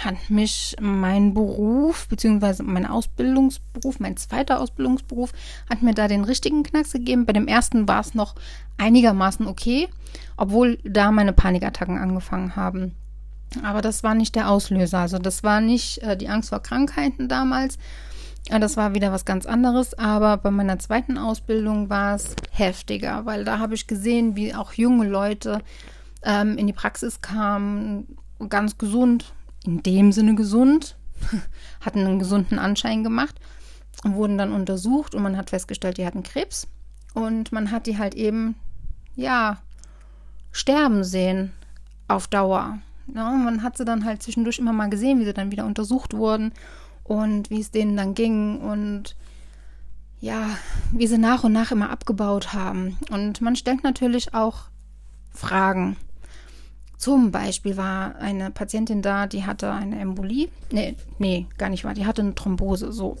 hat 0.00 0.30
mich 0.30 0.76
mein 0.80 1.34
Beruf, 1.34 2.08
beziehungsweise 2.08 2.62
mein 2.62 2.86
Ausbildungsberuf, 2.86 4.00
mein 4.00 4.16
zweiter 4.16 4.60
Ausbildungsberuf, 4.60 5.32
hat 5.70 5.82
mir 5.82 5.94
da 5.94 6.08
den 6.08 6.24
richtigen 6.24 6.62
Knacks 6.62 6.92
gegeben. 6.92 7.26
Bei 7.26 7.32
dem 7.32 7.46
ersten 7.46 7.86
war 7.86 8.00
es 8.00 8.14
noch 8.14 8.34
einigermaßen 8.76 9.46
okay, 9.46 9.88
obwohl 10.36 10.78
da 10.84 11.10
meine 11.10 11.32
Panikattacken 11.32 11.98
angefangen 11.98 12.56
haben. 12.56 12.94
Aber 13.62 13.82
das 13.82 14.02
war 14.02 14.14
nicht 14.14 14.34
der 14.34 14.50
Auslöser. 14.50 14.98
Also 14.98 15.18
das 15.18 15.44
war 15.44 15.60
nicht 15.60 15.98
äh, 15.98 16.16
die 16.16 16.28
Angst 16.28 16.48
vor 16.48 16.60
Krankheiten 16.60 17.28
damals. 17.28 17.78
Äh, 18.48 18.58
das 18.58 18.76
war 18.76 18.94
wieder 18.94 19.12
was 19.12 19.24
ganz 19.24 19.46
anderes. 19.46 19.94
Aber 19.94 20.36
bei 20.38 20.50
meiner 20.50 20.78
zweiten 20.78 21.18
Ausbildung 21.18 21.88
war 21.88 22.16
es 22.16 22.34
heftiger, 22.50 23.26
weil 23.26 23.44
da 23.44 23.58
habe 23.58 23.74
ich 23.74 23.86
gesehen, 23.86 24.34
wie 24.34 24.54
auch 24.54 24.72
junge 24.72 25.06
Leute 25.06 25.62
ähm, 26.24 26.58
in 26.58 26.66
die 26.66 26.72
Praxis 26.72 27.20
kamen, 27.20 28.16
ganz 28.48 28.76
gesund, 28.76 29.32
in 29.64 29.82
dem 29.82 30.12
Sinne 30.12 30.34
gesund, 30.34 30.96
hatten 31.80 32.00
einen 32.00 32.18
gesunden 32.18 32.58
Anschein 32.58 33.04
gemacht 33.04 33.40
und 34.04 34.14
wurden 34.14 34.38
dann 34.38 34.52
untersucht 34.52 35.14
und 35.14 35.22
man 35.22 35.36
hat 35.36 35.50
festgestellt, 35.50 35.98
die 35.98 36.06
hatten 36.06 36.22
Krebs 36.22 36.66
und 37.14 37.52
man 37.52 37.70
hat 37.70 37.86
die 37.86 37.98
halt 37.98 38.14
eben, 38.14 38.56
ja, 39.16 39.58
sterben 40.52 41.04
sehen 41.04 41.52
auf 42.08 42.28
Dauer. 42.28 42.78
Ja, 43.14 43.30
man 43.30 43.62
hat 43.62 43.76
sie 43.76 43.84
dann 43.84 44.04
halt 44.04 44.22
zwischendurch 44.22 44.58
immer 44.58 44.72
mal 44.72 44.88
gesehen, 44.88 45.20
wie 45.20 45.24
sie 45.24 45.34
dann 45.34 45.50
wieder 45.50 45.66
untersucht 45.66 46.14
wurden 46.14 46.52
und 47.02 47.50
wie 47.50 47.60
es 47.60 47.70
denen 47.70 47.96
dann 47.96 48.14
ging 48.14 48.60
und 48.60 49.16
ja, 50.20 50.56
wie 50.90 51.06
sie 51.06 51.18
nach 51.18 51.44
und 51.44 51.52
nach 51.52 51.70
immer 51.70 51.90
abgebaut 51.90 52.54
haben. 52.54 52.96
Und 53.10 53.42
man 53.42 53.56
stellt 53.56 53.84
natürlich 53.84 54.32
auch 54.32 54.68
Fragen 55.32 55.96
Zum 57.04 57.30
Beispiel 57.32 57.76
war 57.76 58.16
eine 58.16 58.50
Patientin 58.50 59.02
da, 59.02 59.26
die 59.26 59.44
hatte 59.44 59.70
eine 59.70 60.00
Embolie. 60.00 60.48
Nee, 60.72 60.96
nee, 61.18 61.46
gar 61.58 61.68
nicht 61.68 61.84
wahr. 61.84 61.92
Die 61.92 62.06
hatte 62.06 62.22
eine 62.22 62.34
Thrombose, 62.34 62.92
so. 62.92 63.18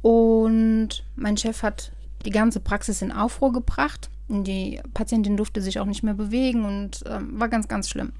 Und 0.00 1.04
mein 1.14 1.36
Chef 1.36 1.62
hat 1.62 1.92
die 2.24 2.30
ganze 2.30 2.58
Praxis 2.58 3.02
in 3.02 3.12
Aufruhr 3.12 3.52
gebracht. 3.52 4.08
Die 4.28 4.80
Patientin 4.94 5.36
durfte 5.36 5.60
sich 5.60 5.78
auch 5.78 5.84
nicht 5.84 6.04
mehr 6.04 6.14
bewegen 6.14 6.64
und 6.64 7.04
ähm, 7.06 7.38
war 7.38 7.50
ganz, 7.50 7.68
ganz 7.68 7.90
schlimm. 7.90 8.14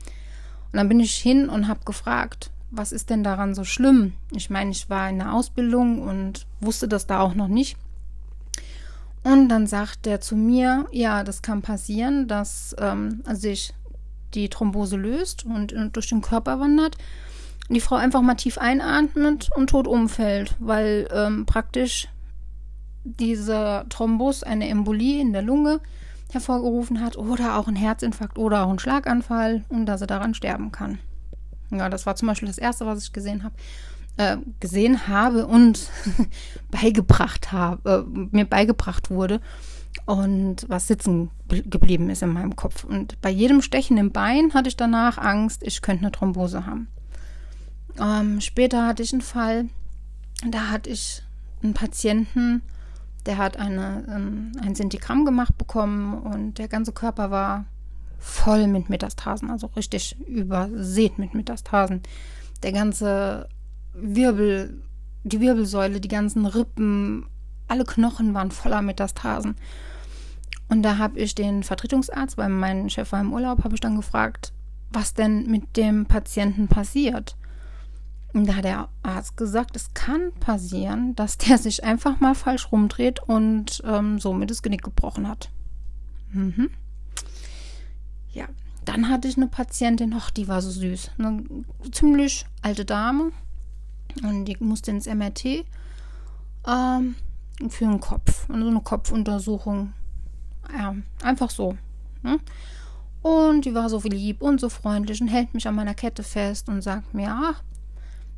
Und 0.72 0.74
dann 0.74 0.90
bin 0.90 1.00
ich 1.00 1.14
hin 1.14 1.48
und 1.48 1.68
habe 1.68 1.80
gefragt, 1.86 2.50
was 2.70 2.92
ist 2.92 3.08
denn 3.08 3.24
daran 3.24 3.54
so 3.54 3.64
schlimm? 3.64 4.12
Ich 4.30 4.50
meine, 4.50 4.72
ich 4.72 4.90
war 4.90 5.08
in 5.08 5.20
der 5.20 5.32
Ausbildung 5.32 6.02
und 6.02 6.46
wusste 6.60 6.86
das 6.86 7.06
da 7.06 7.20
auch 7.20 7.34
noch 7.34 7.48
nicht. 7.48 7.78
Und 9.22 9.48
dann 9.48 9.66
sagt 9.66 10.06
er 10.06 10.20
zu 10.20 10.36
mir, 10.36 10.84
ja, 10.92 11.24
das 11.24 11.40
kann 11.40 11.62
passieren, 11.62 12.28
dass 12.28 12.76
ähm, 12.78 13.22
sich 13.32 13.72
die 14.36 14.48
Thrombose 14.48 14.96
löst 14.96 15.44
und 15.44 15.74
durch 15.92 16.08
den 16.08 16.20
Körper 16.20 16.60
wandert. 16.60 16.96
Die 17.68 17.80
Frau 17.80 17.96
einfach 17.96 18.22
mal 18.22 18.34
tief 18.34 18.58
einatmet 18.58 19.50
und 19.56 19.70
tot 19.70 19.88
umfällt, 19.88 20.54
weil 20.60 21.08
ähm, 21.12 21.46
praktisch 21.46 22.08
dieser 23.02 23.88
Thrombus 23.88 24.42
eine 24.42 24.68
Embolie 24.68 25.20
in 25.20 25.32
der 25.32 25.42
Lunge 25.42 25.80
hervorgerufen 26.30 27.00
hat 27.00 27.16
oder 27.16 27.56
auch 27.56 27.66
ein 27.66 27.76
Herzinfarkt 27.76 28.38
oder 28.38 28.64
auch 28.64 28.70
ein 28.70 28.78
Schlaganfall 28.78 29.64
und 29.68 29.86
dass 29.86 30.00
sie 30.00 30.06
daran 30.06 30.34
sterben 30.34 30.70
kann. 30.70 30.98
Ja, 31.70 31.88
das 31.88 32.06
war 32.06 32.14
zum 32.14 32.28
Beispiel 32.28 32.48
das 32.48 32.58
Erste, 32.58 32.86
was 32.86 33.02
ich 33.02 33.12
gesehen 33.12 33.42
habe. 33.42 33.54
Äh, 34.18 34.38
gesehen 34.60 35.08
habe 35.08 35.46
und 35.46 35.90
beigebracht 36.70 37.52
habe, 37.52 38.06
äh, 38.06 38.26
mir 38.34 38.46
beigebracht 38.46 39.10
wurde 39.10 39.40
und 40.06 40.64
was 40.68 40.86
sitzen 40.86 41.30
geblieben 41.48 42.08
ist 42.10 42.22
in 42.22 42.32
meinem 42.32 42.56
Kopf. 42.56 42.84
Und 42.84 43.20
bei 43.20 43.30
jedem 43.30 43.60
Stechen 43.60 43.98
im 43.98 44.12
Bein 44.12 44.54
hatte 44.54 44.68
ich 44.68 44.76
danach 44.76 45.18
Angst, 45.18 45.62
ich 45.64 45.82
könnte 45.82 46.04
eine 46.04 46.12
Thrombose 46.12 46.64
haben. 46.64 46.88
Ähm, 48.00 48.40
später 48.40 48.86
hatte 48.86 49.02
ich 49.02 49.12
einen 49.12 49.22
Fall, 49.22 49.68
da 50.48 50.70
hatte 50.70 50.90
ich 50.90 51.22
einen 51.62 51.74
Patienten, 51.74 52.62
der 53.26 53.38
hat 53.38 53.56
eine, 53.56 54.04
ähm, 54.08 54.52
ein 54.62 54.74
Sintigramm 54.74 55.24
gemacht 55.24 55.58
bekommen 55.58 56.14
und 56.14 56.58
der 56.58 56.68
ganze 56.68 56.92
Körper 56.92 57.30
war 57.30 57.64
voll 58.18 58.68
mit 58.68 58.88
Metastasen, 58.88 59.50
also 59.50 59.68
richtig 59.76 60.16
übersät 60.26 61.18
mit 61.18 61.34
Metastasen. 61.34 62.02
Der 62.62 62.72
ganze 62.72 63.48
Wirbel, 63.92 64.82
die 65.24 65.40
Wirbelsäule, 65.40 66.00
die 66.00 66.08
ganzen 66.08 66.46
Rippen, 66.46 67.26
alle 67.66 67.84
Knochen 67.84 68.34
waren 68.34 68.52
voller 68.52 68.82
Metastasen. 68.82 69.56
Und 70.68 70.82
da 70.82 70.98
habe 70.98 71.18
ich 71.18 71.34
den 71.34 71.62
Vertretungsarzt, 71.62 72.36
weil 72.36 72.48
mein 72.48 72.90
Chef 72.90 73.12
war 73.12 73.20
im 73.20 73.32
Urlaub, 73.32 73.62
habe 73.64 73.74
ich 73.74 73.80
dann 73.80 73.96
gefragt, 73.96 74.52
was 74.90 75.14
denn 75.14 75.46
mit 75.46 75.76
dem 75.76 76.06
Patienten 76.06 76.68
passiert. 76.68 77.36
Und 78.32 78.48
da 78.48 78.56
hat 78.56 78.64
der 78.64 78.88
Arzt 79.02 79.36
gesagt, 79.36 79.76
es 79.76 79.94
kann 79.94 80.32
passieren, 80.40 81.14
dass 81.14 81.38
der 81.38 81.58
sich 81.58 81.84
einfach 81.84 82.20
mal 82.20 82.34
falsch 82.34 82.70
rumdreht 82.72 83.20
und 83.22 83.82
ähm, 83.86 84.18
somit 84.18 84.50
das 84.50 84.62
Genick 84.62 84.82
gebrochen 84.82 85.28
hat. 85.28 85.50
Mhm. 86.32 86.70
Ja, 88.32 88.46
dann 88.84 89.08
hatte 89.08 89.28
ich 89.28 89.36
eine 89.36 89.46
Patientin, 89.46 90.14
ach, 90.14 90.30
die 90.30 90.48
war 90.48 90.60
so 90.60 90.70
süß. 90.70 91.12
Eine 91.18 91.44
ziemlich 91.92 92.44
alte 92.62 92.84
Dame. 92.84 93.32
Und 94.22 94.44
die 94.46 94.56
musste 94.60 94.90
ins 94.90 95.06
MRT 95.06 95.64
ähm, 96.66 97.14
für 97.68 97.84
den 97.84 98.00
Kopf. 98.00 98.48
Und 98.48 98.62
so 98.62 98.68
eine 98.68 98.80
Kopfuntersuchung. 98.80 99.92
Ja, 100.72 100.94
einfach 101.22 101.50
so. 101.50 101.76
Ne? 102.22 102.38
Und 103.22 103.64
die 103.64 103.74
war 103.74 103.88
so 103.88 104.00
lieb 104.04 104.40
und 104.42 104.60
so 104.60 104.68
freundlich 104.68 105.20
und 105.20 105.28
hält 105.28 105.52
mich 105.54 105.66
an 105.66 105.74
meiner 105.74 105.94
Kette 105.94 106.22
fest 106.22 106.68
und 106.68 106.82
sagt 106.82 107.12
mir, 107.14 107.30
ach, 107.30 107.62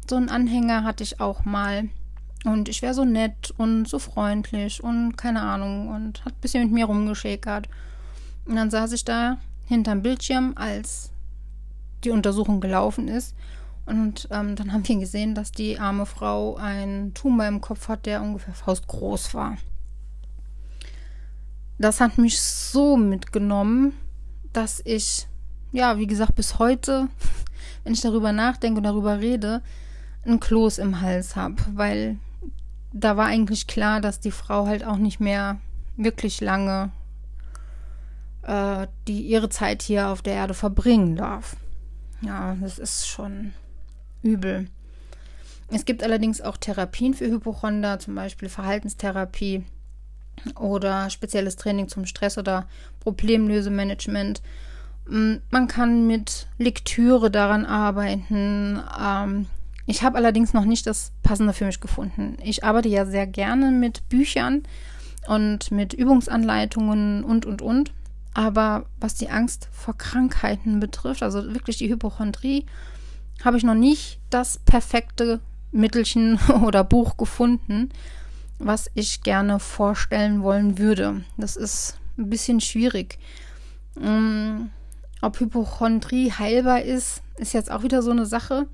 so 0.08 0.16
einen 0.16 0.30
Anhänger 0.30 0.84
hatte 0.84 1.04
ich 1.04 1.20
auch 1.20 1.44
mal. 1.44 1.88
Und 2.44 2.68
ich 2.68 2.82
wäre 2.82 2.94
so 2.94 3.04
nett 3.04 3.52
und 3.56 3.88
so 3.88 3.98
freundlich 3.98 4.82
und 4.82 5.16
keine 5.16 5.42
Ahnung 5.42 5.88
und 5.88 6.24
hat 6.24 6.34
ein 6.34 6.40
bisschen 6.40 6.64
mit 6.64 6.72
mir 6.72 6.86
rumgeschäkert. 6.86 7.68
Und 8.46 8.56
dann 8.56 8.70
saß 8.70 8.92
ich 8.92 9.04
da 9.04 9.38
hinterm 9.66 10.02
Bildschirm, 10.02 10.54
als 10.56 11.10
die 12.04 12.10
Untersuchung 12.10 12.60
gelaufen 12.60 13.08
ist. 13.08 13.34
Und 13.84 14.28
ähm, 14.30 14.54
dann 14.56 14.72
haben 14.72 14.86
wir 14.86 14.96
gesehen, 14.98 15.34
dass 15.34 15.52
die 15.52 15.78
arme 15.78 16.06
Frau 16.06 16.56
einen 16.56 17.14
Tumor 17.14 17.46
im 17.46 17.60
Kopf 17.60 17.88
hat, 17.88 18.06
der 18.06 18.22
ungefähr 18.22 18.54
faustgroß 18.54 19.34
war. 19.34 19.56
Das 21.78 22.00
hat 22.00 22.18
mich 22.18 22.40
so 22.40 22.96
mitgenommen, 22.96 23.92
dass 24.52 24.82
ich, 24.84 25.26
ja, 25.72 25.98
wie 25.98 26.06
gesagt, 26.06 26.34
bis 26.34 26.58
heute, 26.58 27.08
wenn 27.84 27.92
ich 27.92 28.00
darüber 28.00 28.32
nachdenke 28.32 28.78
und 28.78 28.84
darüber 28.84 29.20
rede, 29.20 29.62
ein 30.24 30.40
Kloß 30.40 30.78
im 30.78 31.00
Hals 31.00 31.36
habe, 31.36 31.56
weil 31.74 32.18
da 32.92 33.16
war 33.16 33.26
eigentlich 33.26 33.66
klar, 33.66 34.00
dass 34.00 34.20
die 34.20 34.30
Frau 34.30 34.66
halt 34.66 34.84
auch 34.84 34.96
nicht 34.96 35.20
mehr 35.20 35.58
wirklich 35.96 36.40
lange 36.40 36.90
äh, 38.48 38.86
die 39.06 39.20
ihre 39.20 39.50
Zeit 39.50 39.82
hier 39.82 40.08
auf 40.08 40.22
der 40.22 40.34
Erde 40.34 40.54
verbringen 40.54 41.16
darf. 41.16 41.56
Ja, 42.22 42.56
das 42.60 42.78
ist 42.78 43.06
schon 43.06 43.52
übel. 44.22 44.68
Es 45.70 45.84
gibt 45.84 46.02
allerdings 46.02 46.40
auch 46.40 46.56
Therapien 46.56 47.12
für 47.12 47.26
Hypochonder, 47.26 47.98
zum 47.98 48.14
Beispiel 48.14 48.48
Verhaltenstherapie 48.48 49.64
oder 50.58 51.10
spezielles 51.10 51.56
Training 51.56 51.88
zum 51.88 52.06
Stress- 52.06 52.38
oder 52.38 52.66
Problemlösemanagement. 53.00 54.42
Mm, 55.08 55.36
man 55.50 55.68
kann 55.68 56.06
mit 56.06 56.46
Lektüre 56.58 57.30
daran 57.30 57.66
arbeiten. 57.66 58.80
Ähm, 59.00 59.46
ich 59.86 60.02
habe 60.02 60.18
allerdings 60.18 60.52
noch 60.52 60.64
nicht 60.64 60.86
das 60.86 61.12
Passende 61.22 61.52
für 61.52 61.64
mich 61.64 61.80
gefunden. 61.80 62.36
Ich 62.42 62.64
arbeite 62.64 62.88
ja 62.88 63.06
sehr 63.06 63.26
gerne 63.26 63.70
mit 63.70 64.08
Büchern 64.08 64.62
und 65.26 65.70
mit 65.70 65.94
Übungsanleitungen 65.94 67.24
und, 67.24 67.46
und, 67.46 67.62
und. 67.62 67.92
Aber 68.34 68.86
was 69.00 69.14
die 69.14 69.30
Angst 69.30 69.68
vor 69.72 69.96
Krankheiten 69.96 70.78
betrifft, 70.78 71.22
also 71.22 71.54
wirklich 71.54 71.78
die 71.78 71.88
Hypochondrie, 71.88 72.66
habe 73.44 73.56
ich 73.56 73.64
noch 73.64 73.74
nicht 73.74 74.20
das 74.30 74.58
perfekte 74.58 75.40
Mittelchen 75.72 76.38
oder 76.64 76.84
Buch 76.84 77.16
gefunden, 77.16 77.90
was 78.58 78.90
ich 78.94 79.22
gerne 79.22 79.58
vorstellen 79.58 80.42
wollen 80.42 80.78
würde. 80.78 81.22
Das 81.36 81.56
ist 81.56 81.98
ein 82.16 82.30
bisschen 82.30 82.60
schwierig. 82.60 83.18
Ähm, 84.00 84.70
ob 85.20 85.40
Hypochondrie 85.40 86.32
heilbar 86.32 86.82
ist, 86.82 87.22
ist 87.36 87.52
jetzt 87.52 87.70
auch 87.70 87.82
wieder 87.82 88.02
so 88.02 88.10
eine 88.10 88.26
Sache, 88.26 88.66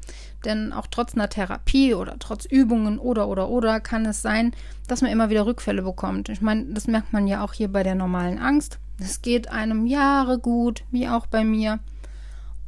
denn 0.45 0.73
auch 0.73 0.87
trotz 0.91 1.14
einer 1.14 1.29
Therapie 1.29 1.95
oder 1.95 2.17
trotz 2.19 2.45
Übungen 2.45 2.99
oder 2.99 3.29
oder 3.29 3.49
oder 3.49 3.81
kann 3.81 4.05
es 4.07 4.23
sein, 4.23 4.53
dass 4.87 5.00
man 5.00 5.11
immer 5.11 5.31
wieder 5.31 5.47
Rückfälle 5.47 5.83
bekommt. 5.83 6.29
Ich 6.29 6.41
meine, 6.41 6.67
das 6.67 6.87
merkt 6.87 7.12
man 7.12 7.26
ja 7.26 7.43
auch 7.43 7.53
hier 7.53 7.69
bei 7.69 7.83
der 7.83 7.95
normalen 7.95 8.38
Angst. 8.38 8.79
Es 8.99 9.23
geht 9.23 9.50
einem 9.50 9.87
Jahre 9.87 10.38
gut, 10.38 10.85
wie 10.91 11.09
auch 11.09 11.26
bei 11.26 11.45
mir. 11.45 11.81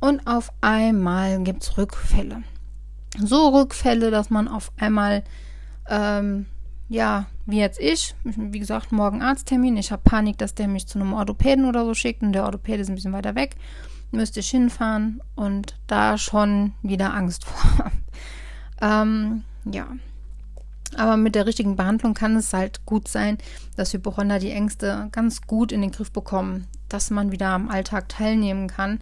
Und 0.01 0.27
auf 0.27 0.53
einmal 0.61 1.43
gibt 1.43 1.63
es 1.63 1.79
Rückfälle. 1.79 2.43
So 3.19 3.49
Rückfälle, 3.49 4.11
dass 4.11 4.31
man 4.31 4.49
auf 4.49 4.73
einmal, 4.79 5.23
ähm, 5.89 6.47
ja, 6.88 7.26
wie 7.47 7.59
jetzt 7.59 7.81
ich, 7.81 8.14
wie 8.25 8.59
gesagt, 8.59 8.93
morgen 8.93 9.23
Arzttermin. 9.23 9.76
Ich 9.76 9.93
habe 9.93 10.02
Panik, 10.05 10.38
dass 10.38 10.55
der 10.55 10.69
mich 10.69 10.87
zu 10.87 10.99
einem 10.99 11.12
Orthopäden 11.12 11.64
oder 11.64 11.85
so 11.85 11.95
schickt 11.95 12.23
und 12.23 12.33
der 12.33 12.45
Orthopäde 12.45 12.83
ist 12.83 12.88
ein 12.88 12.95
bisschen 12.95 13.12
weiter 13.12 13.35
weg 13.35 13.57
müsste 14.11 14.40
ich 14.40 14.50
hinfahren 14.50 15.23
und 15.35 15.76
da 15.87 16.19
schon 16.19 16.73
wieder 16.83 17.14
Angst 17.14 17.45
vor. 17.47 17.90
ähm, 18.81 19.45
ja. 19.64 19.88
Aber 20.97 21.16
mit 21.16 21.35
der 21.35 21.47
richtigen 21.47 21.76
Behandlung 21.76 22.14
kann 22.14 22.37
es 22.37 22.52
halt 22.52 22.87
gut 22.87 23.09
sein, 23.09 23.38
dass 23.76 23.93
Hypochonder 23.93 24.38
die 24.38 24.52
Ängste 24.52 25.09
ganz 25.11 25.43
gut 25.43 25.73
in 25.73 25.83
den 25.83 25.90
Griff 25.90 26.12
bekommen, 26.12 26.66
dass 26.88 27.11
man 27.11 27.33
wieder 27.33 27.49
am 27.49 27.69
Alltag 27.69 28.09
teilnehmen 28.09 28.69
kann. 28.69 29.00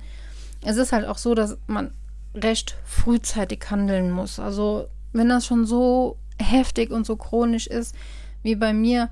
Es 0.63 0.79
ist 0.79 0.93
halt 0.93 1.07
auch 1.07 1.19
so, 1.19 1.35
dass 1.35 1.59
man 1.67 1.93
recht 2.35 2.77
frühzeitig 2.85 3.71
handeln 3.71 4.11
muss. 4.11 4.39
Also 4.39 4.89
wenn 5.13 5.29
das 5.29 5.47
schon 5.47 5.67
so 5.67 6.17
heftig 6.41 6.91
und 6.91 7.07
so 7.07 7.17
chronisch 7.17 7.67
ist 7.67 7.95
wie 8.43 8.55
bei 8.55 8.73
mir, 8.73 9.11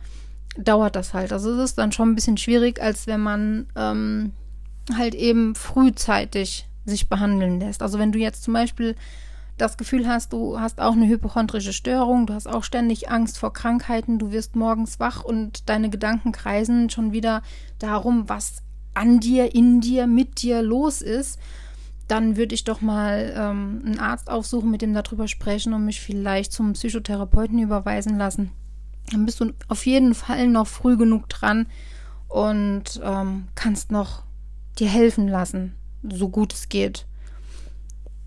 dauert 0.57 0.97
das 0.97 1.15
halt. 1.15 1.33
Also 1.33 1.53
es 1.53 1.71
ist 1.71 1.79
dann 1.79 1.93
schon 1.93 2.11
ein 2.11 2.15
bisschen 2.15 2.37
schwierig, 2.37 2.81
als 2.83 3.07
wenn 3.07 3.21
man 3.21 3.67
ähm, 3.77 4.33
halt 4.95 5.15
eben 5.15 5.55
frühzeitig 5.55 6.67
sich 6.85 7.09
behandeln 7.09 7.61
lässt. 7.61 7.83
Also 7.83 7.99
wenn 7.99 8.13
du 8.13 8.19
jetzt 8.19 8.43
zum 8.43 8.55
Beispiel 8.55 8.97
das 9.57 9.77
Gefühl 9.77 10.09
hast, 10.09 10.33
du 10.33 10.59
hast 10.59 10.81
auch 10.81 10.93
eine 10.93 11.07
hypochondrische 11.07 11.73
Störung, 11.73 12.27
du 12.27 12.35
hast 12.35 12.49
auch 12.49 12.65
ständig 12.65 13.11
Angst 13.11 13.39
vor 13.39 13.53
Krankheiten, 13.53 14.19
du 14.19 14.33
wirst 14.33 14.57
morgens 14.57 14.99
wach 14.99 15.25
und 15.25 15.69
deine 15.69 15.91
Gedanken 15.91 16.33
kreisen 16.33 16.91
schon 16.91 17.13
wieder 17.13 17.43
darum, 17.79 18.29
was 18.29 18.63
an 18.95 19.21
dir, 19.21 19.55
in 19.55 19.81
dir, 19.81 20.07
mit 20.07 20.43
dir 20.43 20.63
los 20.63 21.01
ist, 21.01 21.39
dann 22.13 22.37
würde 22.37 22.55
ich 22.55 22.65
doch 22.65 22.83
mal 22.83 23.33
ähm, 23.35 23.83
einen 23.87 23.99
Arzt 23.99 24.29
aufsuchen, 24.29 24.71
mit 24.71 24.83
dem 24.83 24.93
darüber 24.93 25.29
sprechen 25.29 25.73
und 25.73 25.87
mich 25.87 26.03
vielleicht 26.03 26.53
zum 26.53 26.75
Psychotherapeuten 26.75 27.59
überweisen 27.59 28.19
lassen. 28.19 28.51
Dann 29.11 29.25
bist 29.25 29.41
du 29.41 29.55
auf 29.69 29.87
jeden 29.87 30.15
Fall 30.15 30.47
noch 30.49 30.67
früh 30.67 30.99
genug 30.99 31.31
dran 31.31 31.67
und 32.29 33.01
ähm, 33.03 33.49
kannst 33.55 33.91
noch 33.91 34.25
dir 34.79 34.89
helfen 34.89 35.27
lassen. 35.27 35.75
so 36.03 36.29
gut 36.29 36.53
es 36.53 36.69
geht. 36.69 37.07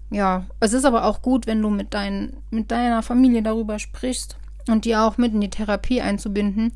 Ja, 0.09 0.47
es 0.59 0.73
ist 0.73 0.85
aber 0.85 1.05
auch 1.05 1.21
gut, 1.21 1.45
wenn 1.45 1.61
du 1.61 1.69
mit, 1.69 1.93
dein, 1.93 2.37
mit 2.49 2.71
deiner 2.71 3.03
Familie 3.03 3.43
darüber 3.43 3.77
sprichst 3.77 4.35
und 4.67 4.85
die 4.85 4.95
auch 4.95 5.19
mit 5.19 5.31
in 5.31 5.41
die 5.41 5.51
Therapie 5.51 6.01
einzubinden, 6.01 6.71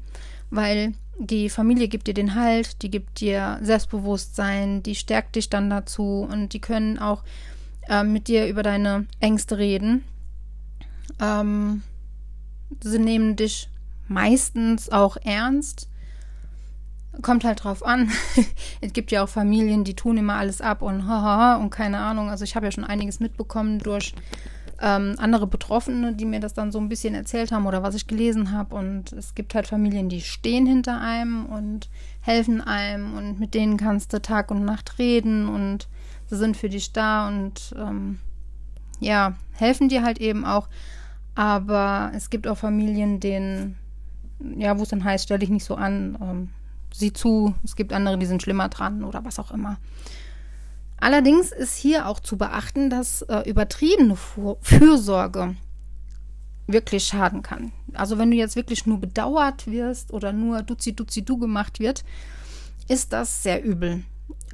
weil 0.51 0.93
die 1.19 1.49
Familie 1.49 1.89
gibt 1.89 2.07
dir 2.07 2.13
den 2.13 2.33
Halt, 2.33 2.81
die 2.81 2.89
gibt 2.89 3.19
dir 3.19 3.59
Selbstbewusstsein, 3.61 4.81
die 4.83 4.95
stärkt 4.95 5.35
dich 5.35 5.49
dann 5.49 5.69
dazu 5.69 6.27
und 6.29 6.53
die 6.53 6.61
können 6.61 6.97
auch 6.97 7.23
äh, 7.89 8.03
mit 8.03 8.29
dir 8.29 8.47
über 8.47 8.63
deine 8.63 9.05
Ängste 9.19 9.57
reden. 9.57 10.05
Ähm, 11.19 11.83
sie 12.81 12.99
nehmen 12.99 13.35
dich 13.35 13.69
meistens 14.07 14.89
auch 14.89 15.17
ernst. 15.17 15.89
Kommt 17.21 17.43
halt 17.43 17.65
drauf 17.65 17.85
an. 17.85 18.09
es 18.81 18.93
gibt 18.93 19.11
ja 19.11 19.21
auch 19.21 19.29
Familien, 19.29 19.83
die 19.83 19.95
tun 19.95 20.17
immer 20.17 20.35
alles 20.35 20.61
ab 20.61 20.81
und 20.81 21.05
haha 21.05 21.57
und 21.57 21.69
keine 21.69 21.99
Ahnung. 21.99 22.29
Also 22.29 22.45
ich 22.45 22.55
habe 22.55 22.67
ja 22.67 22.71
schon 22.71 22.85
einiges 22.85 23.19
mitbekommen 23.19 23.79
durch 23.79 24.13
ähm, 24.81 25.15
andere 25.17 25.47
Betroffene, 25.47 26.13
die 26.13 26.25
mir 26.25 26.39
das 26.39 26.53
dann 26.53 26.71
so 26.71 26.79
ein 26.79 26.89
bisschen 26.89 27.13
erzählt 27.13 27.51
haben 27.51 27.65
oder 27.65 27.83
was 27.83 27.95
ich 27.95 28.07
gelesen 28.07 28.51
habe. 28.51 28.75
Und 28.75 29.11
es 29.13 29.35
gibt 29.35 29.55
halt 29.55 29.67
Familien, 29.67 30.09
die 30.09 30.21
stehen 30.21 30.65
hinter 30.65 30.99
einem 31.01 31.45
und 31.45 31.89
helfen 32.21 32.61
einem 32.61 33.17
und 33.17 33.39
mit 33.39 33.53
denen 33.53 33.77
kannst 33.77 34.13
du 34.13 34.21
Tag 34.21 34.51
und 34.51 34.65
Nacht 34.65 34.99
reden 34.99 35.47
und 35.47 35.87
sie 36.27 36.37
sind 36.37 36.57
für 36.57 36.69
dich 36.69 36.93
da 36.93 37.27
und 37.27 37.75
ähm, 37.77 38.19
ja, 38.99 39.35
helfen 39.53 39.89
dir 39.89 40.03
halt 40.03 40.19
eben 40.19 40.45
auch. 40.45 40.69
Aber 41.35 42.11
es 42.15 42.29
gibt 42.29 42.47
auch 42.47 42.57
Familien, 42.57 43.19
denen, 43.19 43.77
ja, 44.57 44.77
wo 44.77 44.83
es 44.83 44.89
dann 44.89 45.03
heißt, 45.03 45.25
stell 45.25 45.39
dich 45.39 45.49
nicht 45.49 45.63
so 45.63 45.75
an, 45.75 46.17
ähm, 46.21 46.49
sieh 46.93 47.13
zu, 47.13 47.53
es 47.63 47.75
gibt 47.75 47.93
andere, 47.93 48.17
die 48.17 48.25
sind 48.25 48.41
schlimmer 48.41 48.69
dran 48.69 49.03
oder 49.03 49.23
was 49.23 49.39
auch 49.39 49.51
immer. 49.51 49.77
Allerdings 51.01 51.51
ist 51.51 51.77
hier 51.77 52.07
auch 52.07 52.19
zu 52.19 52.37
beachten, 52.37 52.89
dass 52.89 53.21
äh, 53.23 53.49
übertriebene 53.49 54.15
Fürsorge 54.61 55.55
wirklich 56.67 57.05
schaden 57.05 57.41
kann. 57.41 57.71
Also 57.93 58.17
wenn 58.17 58.31
du 58.31 58.37
jetzt 58.37 58.55
wirklich 58.55 58.85
nur 58.85 58.99
bedauert 58.99 59.67
wirst 59.67 60.13
oder 60.13 60.33
nur 60.33 60.61
duzi 60.61 60.93
duzi 60.93 61.23
du 61.23 61.37
gemacht 61.37 61.79
wird, 61.79 62.03
ist 62.87 63.13
das 63.13 63.43
sehr 63.43 63.63
übel. 63.63 64.03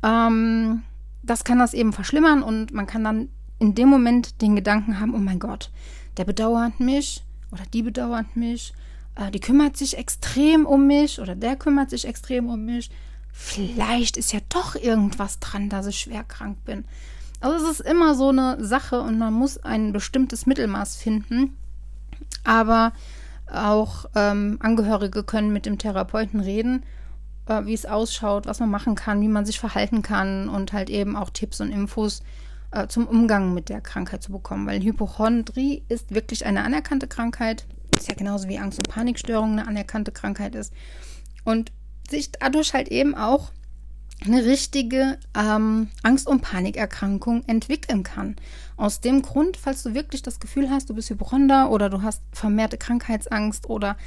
Ähm, 0.04 0.84
das 1.24 1.44
kann 1.44 1.60
das 1.60 1.74
eben 1.74 1.94
verschlimmern 1.94 2.44
und 2.44 2.72
man 2.74 2.86
kann 2.86 3.04
dann 3.04 3.30
in 3.60 3.74
dem 3.76 3.90
Moment 3.90 4.42
den 4.42 4.56
Gedanken 4.56 5.00
haben, 5.00 5.14
oh 5.16 5.20
mein 5.20 5.40
Gott, 5.40 5.72
der 6.18 6.26
bedauert 6.26 6.80
mich 6.80 7.24
oder 7.52 7.64
die 7.74 7.82
bedauert 7.82 8.36
mich, 8.36 8.74
äh, 9.16 9.32
die 9.32 9.40
kümmert 9.40 9.78
sich 9.78 9.98
extrem 9.98 10.66
um 10.66 10.88
mich 10.88 11.20
oder 11.20 11.36
der 11.36 11.56
kümmert 11.56 11.90
sich 11.90 12.06
extrem 12.06 12.48
um 12.48 12.66
mich 12.66 12.92
vielleicht 13.36 14.16
ist 14.16 14.32
ja 14.32 14.40
doch 14.50 14.76
irgendwas 14.76 15.40
dran, 15.40 15.70
dass 15.70 15.88
ich 15.88 16.00
schwer 16.00 16.24
krank 16.24 16.64
bin. 16.64 16.86
Also 17.42 17.66
es 17.66 17.80
ist 17.80 17.88
immer 17.88 18.16
so 18.16 18.30
eine 18.30 18.64
Sache 18.64 19.02
und 19.02 19.20
man 19.20 19.34
muss 19.34 19.58
ein 19.58 19.92
bestimmtes 19.92 20.46
Mittelmaß 20.46 20.96
finden. 20.96 21.58
Aber 22.44 22.94
auch 23.52 24.06
ähm, 24.16 24.58
Angehörige 24.62 25.24
können 25.24 25.52
mit 25.52 25.66
dem 25.66 25.78
Therapeuten 25.78 26.40
reden, 26.40 26.84
äh, 27.48 27.66
wie 27.66 27.74
es 27.74 27.86
ausschaut, 27.86 28.48
was 28.48 28.60
man 28.60 28.72
machen 28.72 28.96
kann, 28.96 29.22
wie 29.22 29.28
man 29.28 29.46
sich 29.46 29.60
verhalten 29.60 30.02
kann 30.02 30.50
und 30.50 30.74
halt 30.74 30.90
eben 30.90 31.16
auch 31.16 31.30
Tipps 31.30 31.62
und 31.62 31.72
Infos 31.72 32.24
äh, 32.72 32.88
zum 32.88 33.06
Umgang 33.06 33.54
mit 33.54 33.70
der 33.70 33.82
Krankheit 33.82 34.24
zu 34.24 34.32
bekommen. 34.32 34.66
Weil 34.66 34.82
Hypochondrie 34.82 35.84
ist 35.90 36.16
wirklich 36.16 36.46
eine 36.46 36.64
anerkannte 36.64 37.08
Krankheit. 37.08 37.68
Ist 37.96 38.08
ja 38.08 38.16
genauso 38.16 38.48
wie 38.48 38.60
Angst- 38.60 38.80
und 38.80 38.90
Panikstörung 38.90 39.52
eine 39.52 39.68
anerkannte 39.68 40.12
Krankheit 40.12 40.56
ist. 40.56 40.74
Und 41.44 41.72
sich 42.10 42.32
dadurch 42.32 42.74
halt 42.74 42.90
eben 42.90 43.16
auch 43.16 43.52
eine 44.24 44.46
richtige 44.46 45.20
ähm, 45.38 45.90
Angst- 46.04 46.28
und 46.28 46.42
Panikerkrankung 46.42 47.44
entwickeln 47.48 48.04
kann. 48.04 48.36
Aus 48.78 49.02
dem 49.02 49.22
Grund, 49.22 49.58
falls 49.58 49.84
du 49.84 49.94
wirklich 49.94 50.22
das 50.22 50.40
Gefühl 50.40 50.70
hast, 50.70 50.90
du 50.90 50.96
bist 50.96 51.10
Hypochonder 51.10 51.70
oder 51.70 51.90
du 51.90 52.02
hast 52.02 52.22
vermehrte 52.32 52.78
Krankheitsangst 52.78 53.70
oder 53.70 53.98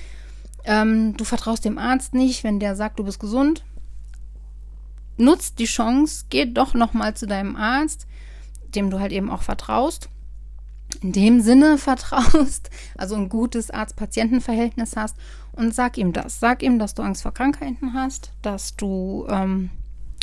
ähm, 0.64 1.16
du 1.16 1.24
vertraust 1.24 1.64
dem 1.64 1.78
Arzt 1.78 2.14
nicht, 2.14 2.42
wenn 2.42 2.58
der 2.58 2.74
sagt, 2.74 2.98
du 2.98 3.04
bist 3.04 3.20
gesund, 3.20 3.64
nutzt 5.16 5.58
die 5.58 5.66
Chance, 5.66 6.26
geh 6.30 6.46
doch 6.46 6.74
nochmal 6.74 7.14
zu 7.14 7.26
deinem 7.26 7.56
Arzt, 7.56 8.06
dem 8.74 8.90
du 8.90 9.00
halt 9.00 9.12
eben 9.12 9.30
auch 9.30 9.42
vertraust 9.42 10.08
in 11.02 11.12
dem 11.12 11.40
Sinne 11.40 11.78
vertraust, 11.78 12.70
also 12.96 13.14
ein 13.14 13.28
gutes 13.28 13.70
Arzt-Patienten-Verhältnis 13.70 14.96
hast 14.96 15.16
und 15.58 15.74
sag 15.74 15.98
ihm 15.98 16.12
das. 16.12 16.40
Sag 16.40 16.62
ihm, 16.62 16.78
dass 16.78 16.94
du 16.94 17.02
Angst 17.02 17.22
vor 17.22 17.34
Krankheiten 17.34 17.92
hast, 17.92 18.32
dass 18.42 18.76
du, 18.76 19.26
ähm, 19.28 19.70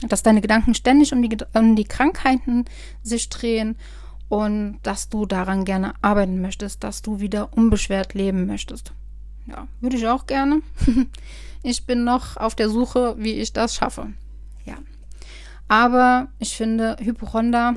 dass 0.08 0.24
deine 0.24 0.42
Gedanken 0.42 0.74
ständig 0.74 1.14
um 1.14 1.22
die, 1.22 1.38
um 1.54 1.76
die 1.76 1.84
Krankheiten 1.84 2.66
sich 3.04 3.30
drehen 3.30 3.76
und 4.30 4.80
dass 4.84 5.10
du 5.10 5.26
daran 5.26 5.66
gerne 5.66 5.94
arbeiten 6.02 6.42
möchtest, 6.42 6.84
dass 6.84 7.02
du 7.02 7.20
wieder 7.20 7.56
unbeschwert 7.56 8.14
leben 8.14 8.46
möchtest. 8.46 8.94
Ja, 9.46 9.68
würde 9.82 9.98
ich 9.98 10.08
auch 10.08 10.26
gerne. 10.26 10.62
ich 11.64 11.86
bin 11.86 12.04
noch 12.04 12.38
auf 12.38 12.56
der 12.56 12.70
Suche, 12.70 13.16
wie 13.20 13.34
ich 13.34 13.54
das 13.54 13.76
schaffe. 13.76 14.14
Ja. 14.64 14.78
Aber 15.68 16.30
ich 16.40 16.56
finde, 16.56 16.96
Hypochonder, 17.00 17.76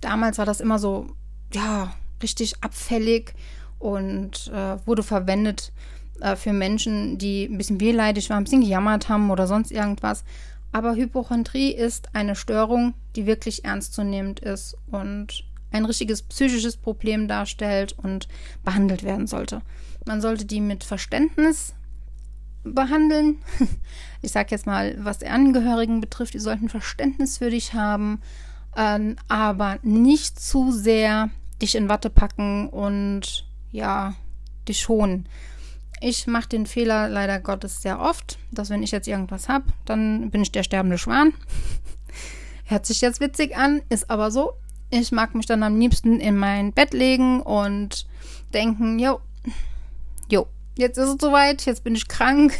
damals 0.00 0.38
war 0.38 0.46
das 0.46 0.60
immer 0.60 0.78
so 0.78 1.08
ja, 1.52 1.94
richtig 2.22 2.62
abfällig 2.62 3.34
und 3.78 4.48
äh, 4.52 4.86
wurde 4.86 5.02
verwendet 5.02 5.72
äh, 6.20 6.36
für 6.36 6.52
Menschen, 6.52 7.18
die 7.18 7.44
ein 7.44 7.58
bisschen 7.58 7.80
wehleidig 7.80 8.30
waren, 8.30 8.38
ein 8.38 8.44
bisschen 8.44 8.62
gejammert 8.62 9.08
haben 9.08 9.30
oder 9.30 9.46
sonst 9.46 9.70
irgendwas. 9.70 10.24
Aber 10.72 10.94
Hypochondrie 10.94 11.72
ist 11.72 12.14
eine 12.14 12.36
Störung, 12.36 12.94
die 13.16 13.26
wirklich 13.26 13.64
ernstzunehmend 13.64 14.40
ist 14.40 14.76
und 14.90 15.44
ein 15.70 15.84
richtiges 15.84 16.22
psychisches 16.22 16.76
Problem 16.76 17.28
darstellt 17.28 17.94
und 17.96 18.28
behandelt 18.64 19.02
werden 19.02 19.26
sollte. 19.26 19.62
Man 20.06 20.20
sollte 20.20 20.44
die 20.44 20.60
mit 20.60 20.84
Verständnis 20.84 21.74
behandeln. 22.64 23.38
Ich 24.20 24.32
sage 24.32 24.48
jetzt 24.50 24.66
mal, 24.66 24.96
was 24.98 25.18
die 25.18 25.28
Angehörigen 25.28 26.00
betrifft, 26.00 26.34
die 26.34 26.40
sollten 26.40 26.68
Verständnis 26.68 27.38
für 27.38 27.50
dich 27.50 27.74
haben, 27.74 28.20
ähm, 28.76 29.14
aber 29.28 29.78
nicht 29.82 30.40
zu 30.40 30.72
sehr 30.72 31.30
dich 31.62 31.76
in 31.76 31.88
Watte 31.88 32.10
packen 32.10 32.68
und 32.68 33.46
ja, 33.70 34.14
dich 34.66 34.80
schonen. 34.80 35.28
Ich 36.00 36.26
mache 36.26 36.48
den 36.48 36.66
Fehler 36.66 37.08
leider 37.08 37.40
Gottes 37.40 37.82
sehr 37.82 38.00
oft, 38.00 38.38
dass 38.52 38.70
wenn 38.70 38.82
ich 38.82 38.92
jetzt 38.92 39.08
irgendwas 39.08 39.48
habe, 39.48 39.64
dann 39.84 40.30
bin 40.30 40.42
ich 40.42 40.52
der 40.52 40.62
sterbende 40.62 40.98
Schwan. 40.98 41.34
Hört 42.64 42.86
sich 42.86 43.00
jetzt 43.00 43.20
witzig 43.20 43.56
an, 43.56 43.82
ist 43.88 44.10
aber 44.10 44.30
so. 44.30 44.52
Ich 44.90 45.12
mag 45.12 45.34
mich 45.34 45.46
dann 45.46 45.62
am 45.62 45.78
liebsten 45.78 46.20
in 46.20 46.36
mein 46.36 46.72
Bett 46.72 46.94
legen 46.94 47.40
und 47.42 48.06
denken, 48.54 48.98
jo, 48.98 49.20
jo, 50.30 50.46
jetzt 50.76 50.98
ist 50.98 51.08
es 51.08 51.16
soweit, 51.20 51.66
jetzt 51.66 51.84
bin 51.84 51.94
ich 51.94 52.08
krank. 52.08 52.54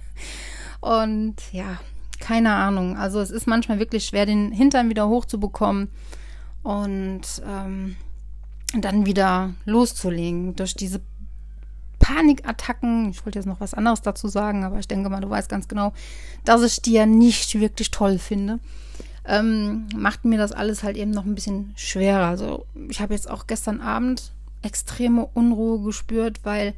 und 0.80 1.36
ja, 1.52 1.80
keine 2.20 2.52
Ahnung. 2.52 2.96
Also 2.96 3.20
es 3.20 3.30
ist 3.30 3.46
manchmal 3.46 3.78
wirklich 3.78 4.04
schwer, 4.06 4.26
den 4.26 4.52
Hintern 4.52 4.88
wieder 4.88 5.08
hochzubekommen. 5.08 5.90
Und 6.62 7.42
ähm, 7.46 7.96
dann 8.78 9.06
wieder 9.06 9.54
loszulegen. 9.64 10.54
Durch 10.54 10.74
diese 10.74 11.00
Panikattacken, 12.12 13.10
ich 13.10 13.24
wollte 13.24 13.38
jetzt 13.38 13.46
noch 13.46 13.60
was 13.60 13.74
anderes 13.74 14.02
dazu 14.02 14.26
sagen, 14.28 14.64
aber 14.64 14.78
ich 14.78 14.88
denke 14.88 15.08
mal, 15.08 15.20
du 15.20 15.30
weißt 15.30 15.48
ganz 15.48 15.68
genau, 15.68 15.92
dass 16.44 16.62
ich 16.62 16.84
ja 16.86 17.06
nicht 17.06 17.58
wirklich 17.60 17.90
toll 17.90 18.18
finde, 18.18 18.58
ähm, 19.24 19.86
macht 19.94 20.24
mir 20.24 20.38
das 20.38 20.52
alles 20.52 20.82
halt 20.82 20.96
eben 20.96 21.12
noch 21.12 21.24
ein 21.24 21.34
bisschen 21.34 21.72
schwerer. 21.76 22.26
Also 22.26 22.66
ich 22.88 23.00
habe 23.00 23.14
jetzt 23.14 23.30
auch 23.30 23.46
gestern 23.46 23.80
Abend 23.80 24.32
extreme 24.62 25.28
Unruhe 25.34 25.80
gespürt, 25.82 26.40
weil 26.42 26.74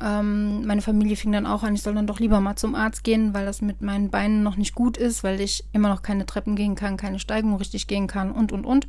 ähm, 0.00 0.64
meine 0.64 0.82
Familie 0.82 1.16
fing 1.16 1.32
dann 1.32 1.46
auch 1.46 1.62
an, 1.62 1.74
ich 1.74 1.82
soll 1.82 1.94
dann 1.94 2.06
doch 2.06 2.20
lieber 2.20 2.40
mal 2.40 2.56
zum 2.56 2.74
Arzt 2.74 3.02
gehen, 3.02 3.34
weil 3.34 3.46
das 3.46 3.62
mit 3.62 3.82
meinen 3.82 4.10
Beinen 4.10 4.42
noch 4.42 4.56
nicht 4.56 4.74
gut 4.74 4.96
ist, 4.96 5.24
weil 5.24 5.40
ich 5.40 5.64
immer 5.72 5.88
noch 5.88 6.02
keine 6.02 6.24
Treppen 6.24 6.54
gehen 6.54 6.76
kann, 6.76 6.96
keine 6.96 7.18
Steigung 7.18 7.56
richtig 7.56 7.88
gehen 7.88 8.06
kann 8.06 8.30
und, 8.30 8.52
und, 8.52 8.64
und 8.64 8.86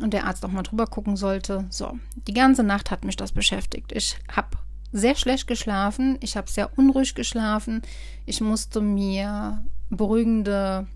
und 0.00 0.14
der 0.14 0.26
Arzt 0.26 0.42
auch 0.42 0.50
mal 0.50 0.62
drüber 0.62 0.86
gucken 0.86 1.16
sollte. 1.16 1.66
So, 1.68 1.98
die 2.26 2.32
ganze 2.32 2.62
Nacht 2.62 2.90
hat 2.90 3.04
mich 3.04 3.16
das 3.16 3.32
beschäftigt. 3.32 3.92
Ich 3.92 4.16
habe 4.34 4.56
sehr 4.92 5.14
schlecht 5.14 5.46
geschlafen, 5.46 6.18
ich 6.20 6.36
habe 6.36 6.50
sehr 6.50 6.76
unruhig 6.76 7.14
geschlafen. 7.14 7.82
Ich 8.26 8.40
musste 8.40 8.80
mir 8.80 9.64
beruhigende 9.90 10.86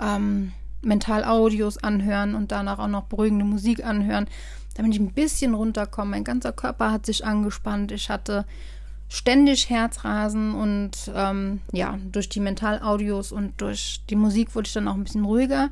ähm, 0.00 0.52
Mentalaudios 0.82 1.78
anhören 1.78 2.34
und 2.34 2.52
danach 2.52 2.78
auch 2.78 2.88
noch 2.88 3.04
beruhigende 3.04 3.44
Musik 3.44 3.84
anhören, 3.84 4.26
damit 4.74 4.94
ich 4.94 5.00
ein 5.00 5.12
bisschen 5.12 5.54
runterkomme. 5.54 6.12
Mein 6.12 6.24
ganzer 6.24 6.52
Körper 6.52 6.92
hat 6.92 7.06
sich 7.06 7.24
angespannt. 7.24 7.92
Ich 7.92 8.08
hatte 8.08 8.44
ständig 9.08 9.68
Herzrasen 9.68 10.54
und 10.54 11.10
ähm, 11.14 11.60
ja, 11.72 11.98
durch 12.10 12.28
die 12.28 12.40
Mentalaudios 12.40 13.32
und 13.32 13.60
durch 13.60 14.00
die 14.08 14.16
Musik 14.16 14.54
wurde 14.54 14.66
ich 14.68 14.72
dann 14.72 14.88
auch 14.88 14.94
ein 14.94 15.04
bisschen 15.04 15.24
ruhiger 15.24 15.70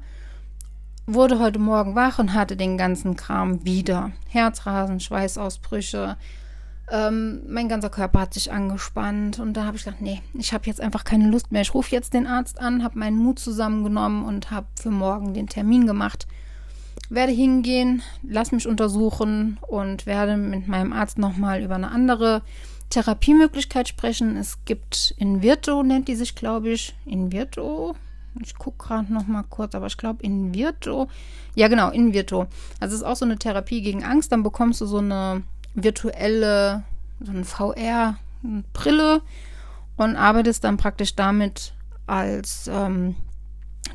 wurde 1.15 1.39
heute 1.39 1.59
Morgen 1.59 1.95
wach 1.95 2.19
und 2.19 2.35
hatte 2.35 2.57
den 2.57 2.79
ganzen 2.79 3.17
Kram 3.17 3.65
wieder. 3.65 4.13
Herzrasen, 4.29 5.01
Schweißausbrüche, 5.01 6.17
Ähm, 6.93 7.43
mein 7.47 7.69
ganzer 7.69 7.89
Körper 7.89 8.21
hat 8.21 8.35
sich 8.35 8.51
angespannt 8.51 9.39
und 9.39 9.55
da 9.55 9.65
habe 9.65 9.77
ich 9.77 9.85
gedacht, 9.85 10.01
nee, 10.01 10.21
ich 10.35 10.53
habe 10.53 10.67
jetzt 10.67 10.81
einfach 10.81 11.05
keine 11.05 11.29
Lust 11.29 11.53
mehr. 11.53 11.63
Ich 11.63 11.73
rufe 11.73 11.95
jetzt 11.95 12.15
den 12.15 12.27
Arzt 12.27 12.61
an, 12.61 12.83
habe 12.83 12.99
meinen 12.99 13.17
Mut 13.17 13.39
zusammengenommen 13.39 14.25
und 14.25 14.51
habe 14.51 14.67
für 14.75 14.91
morgen 14.91 15.33
den 15.33 15.47
Termin 15.47 15.87
gemacht. 15.87 16.27
Werde 17.09 17.33
hingehen, 17.33 18.03
lass 18.23 18.51
mich 18.51 18.67
untersuchen 18.67 19.59
und 19.69 20.07
werde 20.07 20.37
mit 20.37 20.67
meinem 20.67 20.93
Arzt 20.93 21.19
nochmal 21.19 21.63
über 21.63 21.77
eine 21.77 21.93
andere 21.93 22.43
Therapiemöglichkeit 22.91 23.87
sprechen. 23.87 24.37
Es 24.37 24.65
gibt 24.65 25.15
Invirto, 25.17 25.85
nennt 25.85 26.09
die 26.09 26.17
sich, 26.17 26.35
glaube 26.35 26.71
ich. 26.71 26.95
Invirto? 27.07 27.95
Ich 28.43 28.57
gucke 28.57 28.87
gerade 28.87 29.13
noch 29.13 29.27
mal 29.27 29.45
kurz, 29.45 29.77
aber 29.77 29.87
ich 29.87 29.97
glaube 29.97 30.23
Invirto. 30.23 31.09
Ja, 31.55 31.69
genau, 31.69 31.91
Invirto. 31.91 32.47
Also 32.81 32.95
es 32.95 33.03
ist 33.03 33.07
auch 33.07 33.17
so 33.17 33.25
eine 33.25 33.39
Therapie 33.39 33.81
gegen 33.81 34.05
Angst. 34.05 34.33
Dann 34.33 34.43
bekommst 34.43 34.81
du 34.81 34.87
so 34.87 34.99
eine 34.99 35.43
virtuelle, 35.75 36.83
so 37.21 37.33
eine 37.33 37.45
VR-Brille 37.45 39.23
und 39.97 40.17
arbeitest 40.17 40.65
dann 40.65 40.77
praktisch 40.77 41.15
damit 41.15 41.75
als 42.07 42.69
ähm, 42.73 43.17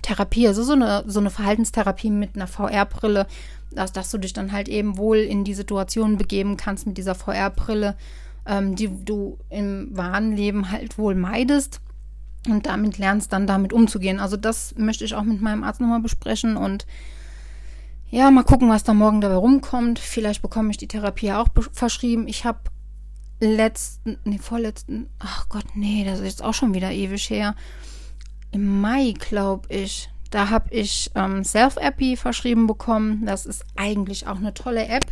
Therapie, 0.02 0.48
also 0.48 0.64
so 0.64 0.74
eine, 0.74 1.04
so 1.08 1.20
eine 1.20 1.30
Verhaltenstherapie 1.30 2.12
mit 2.12 2.36
einer 2.36 2.48
VR-Brille, 2.48 3.28
dass, 3.72 3.92
dass 3.92 4.12
du 4.12 4.18
dich 4.18 4.34
dann 4.34 4.52
halt 4.52 4.68
eben 4.68 4.98
wohl 4.98 5.18
in 5.18 5.44
die 5.44 5.54
Situation 5.54 6.18
begeben 6.18 6.58
kannst 6.58 6.88
mit 6.88 6.98
dieser 6.98 7.16
VR-Brille, 7.16 7.96
ähm, 8.46 8.76
die 8.76 8.90
du 9.04 9.38
im 9.50 9.90
wahren 9.96 10.36
Leben 10.36 10.72
halt 10.72 10.98
wohl 10.98 11.16
meidest 11.16 11.82
und 12.48 12.68
damit 12.68 12.98
lernst 12.98 13.34
dann 13.34 13.48
damit 13.48 13.74
umzugehen. 13.74 14.20
Also 14.20 14.38
das 14.38 14.76
möchte 14.78 15.04
ich 15.04 15.16
auch 15.16 15.24
mit 15.24 15.42
meinem 15.42 15.64
Arzt 15.64 15.82
nochmal 15.82 16.02
besprechen 16.02 16.58
und 16.58 16.86
ja, 18.10 18.32
mal 18.32 18.44
gucken, 18.44 18.70
was 18.70 18.84
da 18.84 18.94
morgen 18.94 19.22
dabei 19.22 19.36
rumkommt. 19.36 20.00
Vielleicht 20.00 20.42
bekomme 20.42 20.72
ich 20.72 20.78
die 20.78 20.88
Therapie 20.88 21.32
auch 21.32 21.48
verschrieben. 21.72 22.28
Ich 22.28 22.46
habe 22.46 22.60
letzten, 23.40 24.18
nee, 24.24 24.38
vorletzten, 24.38 25.10
ach 25.20 25.50
Gott, 25.50 25.66
nee, 25.76 26.06
das 26.06 26.20
ist 26.20 26.26
jetzt 26.26 26.44
auch 26.44 26.54
schon 26.54 26.74
wieder 26.74 26.92
ewig 26.92 27.30
her. 27.30 27.56
Im 28.52 28.80
Mai, 28.80 29.14
glaube 29.18 29.68
ich, 29.74 30.10
da 30.32 30.50
habe 30.50 30.74
ich 30.74 31.12
ähm, 31.16 31.44
Self-Appy 31.44 32.16
verschrieben 32.18 32.68
bekommen. 32.68 33.26
Das 33.26 33.46
ist 33.46 33.66
eigentlich 33.76 34.28
auch 34.28 34.38
eine 34.38 34.54
tolle 34.54 34.88
App. 34.88 35.06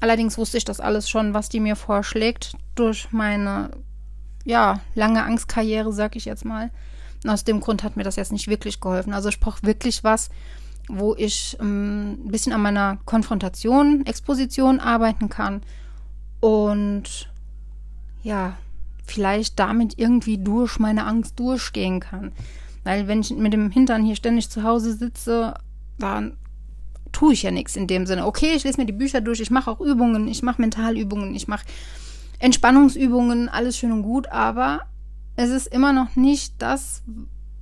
Allerdings 0.00 0.38
wusste 0.38 0.58
ich 0.58 0.64
das 0.64 0.80
alles 0.80 1.08
schon, 1.08 1.34
was 1.34 1.48
die 1.48 1.60
mir 1.60 1.76
vorschlägt, 1.76 2.56
durch 2.74 3.12
meine, 3.12 3.70
ja, 4.44 4.80
lange 4.94 5.22
Angstkarriere, 5.22 5.92
sag 5.92 6.16
ich 6.16 6.24
jetzt 6.24 6.44
mal. 6.44 6.70
Und 7.22 7.30
aus 7.30 7.44
dem 7.44 7.60
Grund 7.60 7.84
hat 7.84 7.96
mir 7.96 8.02
das 8.02 8.16
jetzt 8.16 8.32
nicht 8.32 8.48
wirklich 8.48 8.80
geholfen. 8.80 9.12
Also 9.12 9.28
ich 9.28 9.38
brauche 9.38 9.62
wirklich 9.62 10.02
was, 10.02 10.28
wo 10.92 11.14
ich 11.14 11.56
ähm, 11.60 12.18
ein 12.24 12.30
bisschen 12.30 12.52
an 12.52 12.62
meiner 12.62 12.98
Konfrontation, 13.06 14.04
Exposition 14.04 14.78
arbeiten 14.78 15.28
kann 15.28 15.62
und 16.40 17.30
ja, 18.22 18.56
vielleicht 19.04 19.58
damit 19.58 19.98
irgendwie 19.98 20.38
durch 20.38 20.78
meine 20.78 21.06
Angst 21.06 21.38
durchgehen 21.40 22.00
kann. 22.00 22.32
Weil 22.84 23.08
wenn 23.08 23.20
ich 23.20 23.30
mit 23.30 23.52
dem 23.52 23.70
Hintern 23.70 24.04
hier 24.04 24.16
ständig 24.16 24.50
zu 24.50 24.62
Hause 24.62 24.94
sitze, 24.94 25.54
dann 25.98 26.36
tue 27.10 27.32
ich 27.32 27.42
ja 27.42 27.50
nichts 27.50 27.76
in 27.76 27.86
dem 27.86 28.06
Sinne. 28.06 28.26
Okay, 28.26 28.52
ich 28.54 28.64
lese 28.64 28.80
mir 28.80 28.86
die 28.86 28.92
Bücher 28.92 29.20
durch, 29.20 29.40
ich 29.40 29.50
mache 29.50 29.70
auch 29.70 29.80
Übungen, 29.80 30.28
ich 30.28 30.42
mache 30.42 30.60
Mentalübungen, 30.60 31.34
ich 31.34 31.48
mache 31.48 31.64
Entspannungsübungen, 32.38 33.48
alles 33.48 33.78
schön 33.78 33.92
und 33.92 34.02
gut, 34.02 34.28
aber 34.28 34.82
es 35.36 35.50
ist 35.50 35.68
immer 35.68 35.92
noch 35.92 36.16
nicht 36.16 36.54
das, 36.58 37.02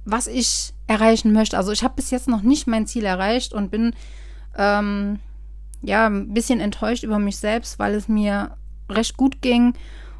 was 0.04 0.26
ich 0.26 0.72
erreichen 0.86 1.32
möchte. 1.32 1.56
Also 1.56 1.72
ich 1.72 1.82
habe 1.82 1.94
bis 1.94 2.10
jetzt 2.10 2.28
noch 2.28 2.42
nicht 2.42 2.66
mein 2.66 2.86
Ziel 2.86 3.04
erreicht 3.04 3.52
und 3.52 3.70
bin 3.70 3.94
ähm, 4.56 5.20
ja 5.82 6.06
ein 6.06 6.32
bisschen 6.34 6.60
enttäuscht 6.60 7.04
über 7.04 7.18
mich 7.18 7.36
selbst, 7.36 7.78
weil 7.78 7.94
es 7.94 8.08
mir 8.08 8.56
recht 8.88 9.16
gut 9.16 9.40
ging 9.42 9.74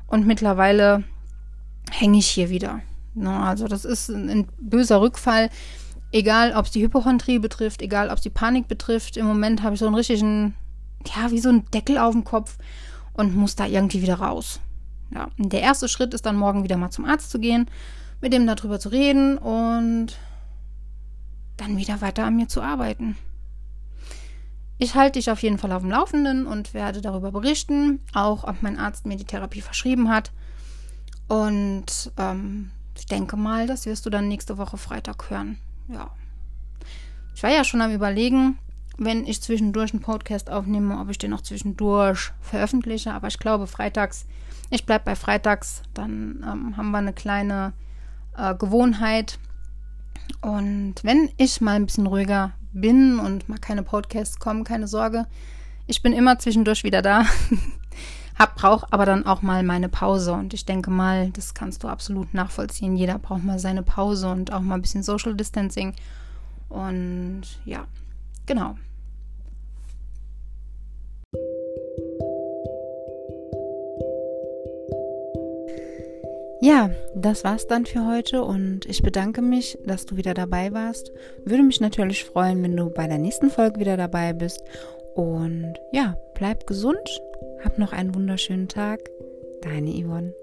und 0.07 0.27
mittlerweile 0.27 1.05
hänge 1.91 2.19
ich 2.19 2.29
hier 2.29 2.51
wieder. 2.51 2.81
No, 3.15 3.31
ne, 3.31 3.41
also 3.41 3.67
das 3.67 3.85
ist 3.85 4.09
ein, 4.09 4.29
ein 4.29 4.49
böser 4.61 5.01
Rückfall. 5.01 5.51
Egal, 6.13 6.55
ob 6.57 6.67
es 6.67 6.73
die 6.73 6.83
Hypochondrie 6.83 7.39
betrifft, 7.39 7.83
egal, 7.83 8.09
ob 8.09 8.17
es 8.17 8.23
die 8.23 8.31
Panik 8.31 8.69
betrifft. 8.69 9.17
Im 9.17 9.27
Moment 9.27 9.63
habe 9.63 9.75
ich 9.75 9.81
so 9.81 9.87
einen 9.87 9.95
richtigen, 9.95 10.55
ja, 11.07 11.31
wie 11.31 11.39
so 11.39 11.49
einen 11.49 11.69
Deckel 11.71 11.99
auf 11.99 12.13
dem 12.13 12.25
Kopf 12.25 12.59
und 13.13 13.37
muss 13.37 13.57
da 13.57 13.67
irgendwie 13.67 14.03
wieder 14.03 14.17
raus. 14.17 14.61
Ja, 15.13 15.29
und 15.39 15.53
der 15.53 15.61
erste 15.61 15.89
Schritt 15.89 16.15
ist 16.15 16.27
dann 16.27 16.37
morgen 16.37 16.63
wieder 16.65 16.77
mal 16.77 16.91
zum 16.91 17.05
Arzt 17.05 17.31
zu 17.31 17.39
gehen, 17.39 17.69
mit 18.21 18.33
dem 18.33 18.47
darüber 18.47 18.79
zu 18.79 18.91
reden 18.91 19.39
und 19.39 20.19
dann 21.57 21.77
wieder 21.77 22.01
weiter 22.01 22.25
an 22.25 22.37
mir 22.37 22.49
zu 22.49 22.63
arbeiten. 22.63 23.17
Ich 24.79 24.95
halte 24.95 25.19
dich 25.19 25.31
auf 25.31 25.43
jeden 25.43 25.59
Fall 25.59 25.73
auf 25.73 25.83
dem 25.83 25.91
Laufenden 25.91 26.47
und 26.47 26.73
werde 26.73 27.03
darüber 27.03 27.31
berichten, 27.33 28.01
auch 28.15 28.45
ob 28.45 28.63
mein 28.63 28.79
Arzt 28.79 29.05
mir 29.05 29.17
die 29.17 29.27
Therapie 29.27 29.61
verschrieben 29.61 30.09
hat. 30.09 30.33
Und 31.29 32.11
ähm, 32.17 32.71
ich 32.97 33.07
denke 33.07 33.37
mal, 33.37 33.67
das 33.67 33.85
wirst 33.85 34.07
du 34.07 34.11
dann 34.11 34.29
nächste 34.29 34.57
Woche 34.57 34.79
Freitag 34.79 35.29
hören. 35.29 35.59
Ja. 35.89 36.11
Ich 37.35 37.43
war 37.43 37.51
ja 37.51 37.63
schon 37.63 37.83
am 37.83 37.93
Überlegen, 37.93 38.59
wenn 38.97 39.27
ich 39.27 39.43
zwischendurch 39.43 39.93
einen 39.93 40.03
Podcast 40.03 40.51
aufnehme, 40.51 40.99
ob 40.99 41.11
ich 41.11 41.19
den 41.19 41.33
auch 41.35 41.43
zwischendurch 41.43 42.33
veröffentliche. 42.41 43.13
Aber 43.13 43.29
ich 43.29 43.39
glaube, 43.39 43.67
freitags, 43.67 44.27
ich 44.71 44.87
bleibe 44.87 45.05
bei 45.05 45.15
freitags, 45.15 45.83
dann 45.93 46.45
ähm, 46.47 46.77
haben 46.77 46.91
wir 46.91 46.99
eine 46.99 47.13
kleine 47.13 47.75
äh, 48.37 48.55
Gewohnheit. 48.55 49.39
Und 50.41 50.97
wenn 51.03 51.31
ich 51.37 51.61
mal 51.61 51.77
ein 51.77 51.87
bisschen 51.87 52.07
ruhiger 52.07 52.53
bin 52.73 53.19
und 53.19 53.49
mal 53.49 53.59
keine 53.59 53.83
Podcasts 53.83 54.39
kommen, 54.39 54.65
keine 54.65 54.89
Sorge. 54.89 55.27
Ich 55.87 56.03
bin 56.03 56.13
immer 56.13 56.39
zwischendurch 56.39 56.85
wieder 56.85 57.03
da. 57.03 57.25
Hab, 58.39 58.55
brauch 58.57 58.85
aber 58.91 59.05
dann 59.05 59.27
auch 59.27 59.43
mal 59.43 59.63
meine 59.63 59.89
Pause. 59.89 60.33
Und 60.33 60.55
ich 60.55 60.65
denke 60.65 60.91
mal, 60.91 61.31
das 61.31 61.53
kannst 61.53 61.85
du 61.85 61.89
absolut 61.89 62.33
nachvollziehen. 62.33 62.97
Jeder 62.97 63.19
braucht 63.19 63.45
mal 63.45 63.59
seine 63.59 63.83
Pause 63.83 64.31
und 64.31 64.53
auch 64.53 64.61
mal 64.61 64.77
ein 64.77 64.83
bisschen 64.83 65.03
Social 65.03 65.35
Distancing. 65.35 65.95
Und 66.69 67.43
ja, 67.65 67.87
genau. 68.47 68.77
Ja, 76.63 76.91
das 77.15 77.43
war's 77.43 77.67
dann 77.67 77.87
für 77.87 78.07
heute 78.07 78.43
und 78.43 78.85
ich 78.85 79.03
bedanke 79.03 79.41
mich, 79.41 79.79
dass 79.87 80.05
du 80.05 80.19
wieder 80.19 80.35
dabei 80.35 80.73
warst. 80.73 81.11
Würde 81.45 81.63
mich 81.63 81.81
natürlich 81.81 82.25
freuen, 82.25 82.63
wenn 82.63 82.77
du 82.77 82.91
bei 82.91 83.07
der 83.07 83.17
nächsten 83.17 83.49
Folge 83.49 83.81
wieder 83.81 83.97
dabei 83.97 84.35
bist. 84.35 84.63
Und 85.15 85.75
ja, 85.91 86.17
bleib 86.35 86.67
gesund, 86.67 87.21
hab 87.65 87.79
noch 87.79 87.93
einen 87.95 88.15
wunderschönen 88.15 88.69
Tag. 88.69 89.01
Deine 89.63 89.91
Yvonne. 89.91 90.35